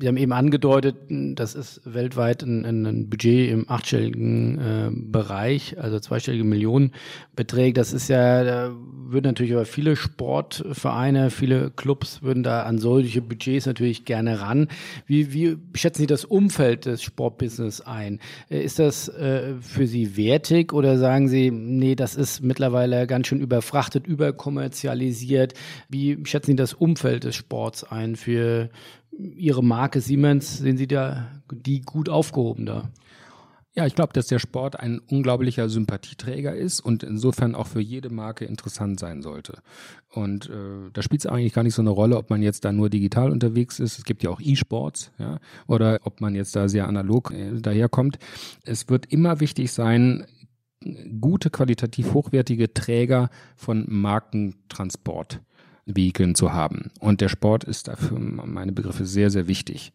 [0.00, 5.98] Sie haben eben angedeutet, das ist weltweit ein, ein Budget im achtstelligen äh, Bereich, also
[6.00, 6.92] zweistellige Millionen
[7.36, 7.76] beträgt.
[7.76, 13.22] Das ist ja, da würden natürlich aber viele Sportvereine, viele Clubs würden da an solche
[13.22, 14.68] Budgets natürlich gerne ran.
[15.06, 18.18] Wie, wie schätzen Sie das Umfeld des Sportbusiness ein?
[18.50, 23.06] Äh, ist das äh, für Sie wertig oder sagen Sie, nee, das ist ist mittlerweile
[23.06, 25.54] ganz schön überfrachtet, überkommerzialisiert.
[25.88, 28.70] Wie schätzen Sie das Umfeld des Sports ein für
[29.10, 30.58] Ihre Marke Siemens?
[30.58, 32.90] Sehen Sie da die gut aufgehoben da?
[33.74, 38.10] Ja, ich glaube, dass der Sport ein unglaublicher Sympathieträger ist und insofern auch für jede
[38.10, 39.62] Marke interessant sein sollte.
[40.10, 42.72] Und äh, da spielt es eigentlich gar nicht so eine Rolle, ob man jetzt da
[42.72, 43.96] nur digital unterwegs ist.
[43.96, 48.18] Es gibt ja auch E-Sports, ja, oder ob man jetzt da sehr analog äh, daherkommt.
[48.62, 50.26] Es wird immer wichtig sein,
[51.20, 56.90] gute, qualitativ hochwertige Träger von Markentransportvehikeln zu haben.
[57.00, 59.92] Und der Sport ist dafür meine Begriffe sehr, sehr wichtig.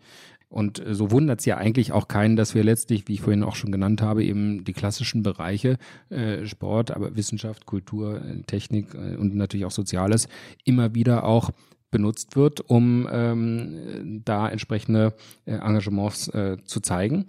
[0.49, 3.55] Und so wundert es ja eigentlich auch keinen, dass wir letztlich, wie ich vorhin auch
[3.55, 5.77] schon genannt habe, eben die klassischen Bereiche
[6.09, 10.29] äh, Sport, aber Wissenschaft, Kultur, äh, Technik äh, und natürlich auch Soziales
[10.63, 11.51] immer wieder auch
[11.91, 15.13] benutzt wird, um ähm, da entsprechende
[15.45, 17.25] äh, Engagements äh, zu zeigen.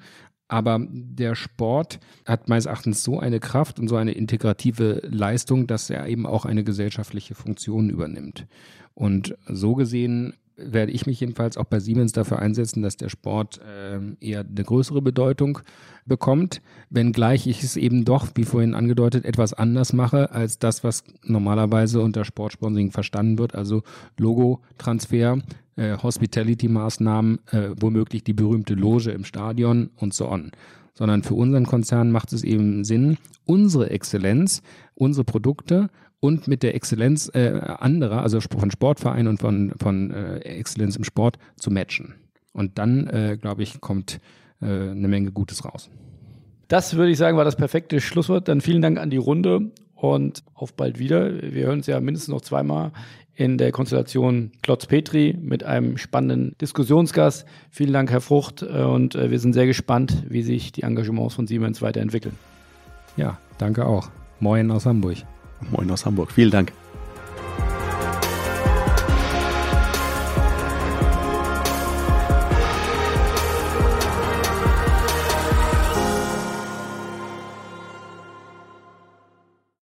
[0.49, 5.91] Aber der Sport hat meines Erachtens so eine Kraft und so eine integrative Leistung, dass
[5.91, 8.47] er eben auch eine gesellschaftliche Funktion übernimmt.
[8.95, 13.61] Und so gesehen werde ich mich jedenfalls auch bei Siemens dafür einsetzen, dass der Sport
[13.61, 15.61] äh, eher eine größere Bedeutung
[16.05, 21.05] bekommt, wenngleich ich es eben doch, wie vorhin angedeutet, etwas anders mache als das, was
[21.23, 23.83] normalerweise unter Sportsponsoring verstanden wird, also
[24.17, 25.39] Logo-Transfer,
[25.79, 30.51] äh, Hospitality-Maßnahmen, äh, womöglich die berühmte Loge im Stadion und so on.
[30.95, 33.17] Sondern für unseren Konzern macht es eben Sinn,
[33.47, 34.63] unsere Exzellenz,
[34.95, 35.89] unsere Produkte
[36.21, 41.05] und mit der Exzellenz äh, anderer, also von Sportvereinen und von, von äh, Exzellenz im
[41.05, 42.15] Sport zu matchen.
[42.53, 44.21] Und dann, äh, glaube ich, kommt
[44.61, 45.91] äh, eine Menge Gutes raus.
[46.67, 48.49] Das würde ich sagen, war das perfekte Schlusswort.
[48.49, 51.41] Dann vielen Dank an die Runde und auf bald wieder.
[51.41, 52.93] Wir hören uns ja mindestens noch zweimal
[53.39, 57.47] in der Konstellation Klotz Petri mit einem spannenden Diskussionsgast.
[57.71, 61.37] Vielen Dank, Herr Frucht, äh, und äh, wir sind sehr gespannt, wie sich die Engagements
[61.37, 62.35] von Siemens weiterentwickeln.
[63.17, 64.11] Ja, danke auch.
[64.41, 65.19] Moin aus Hamburg.
[65.71, 66.33] Moin aus Hamburg.
[66.33, 66.73] Vielen Dank.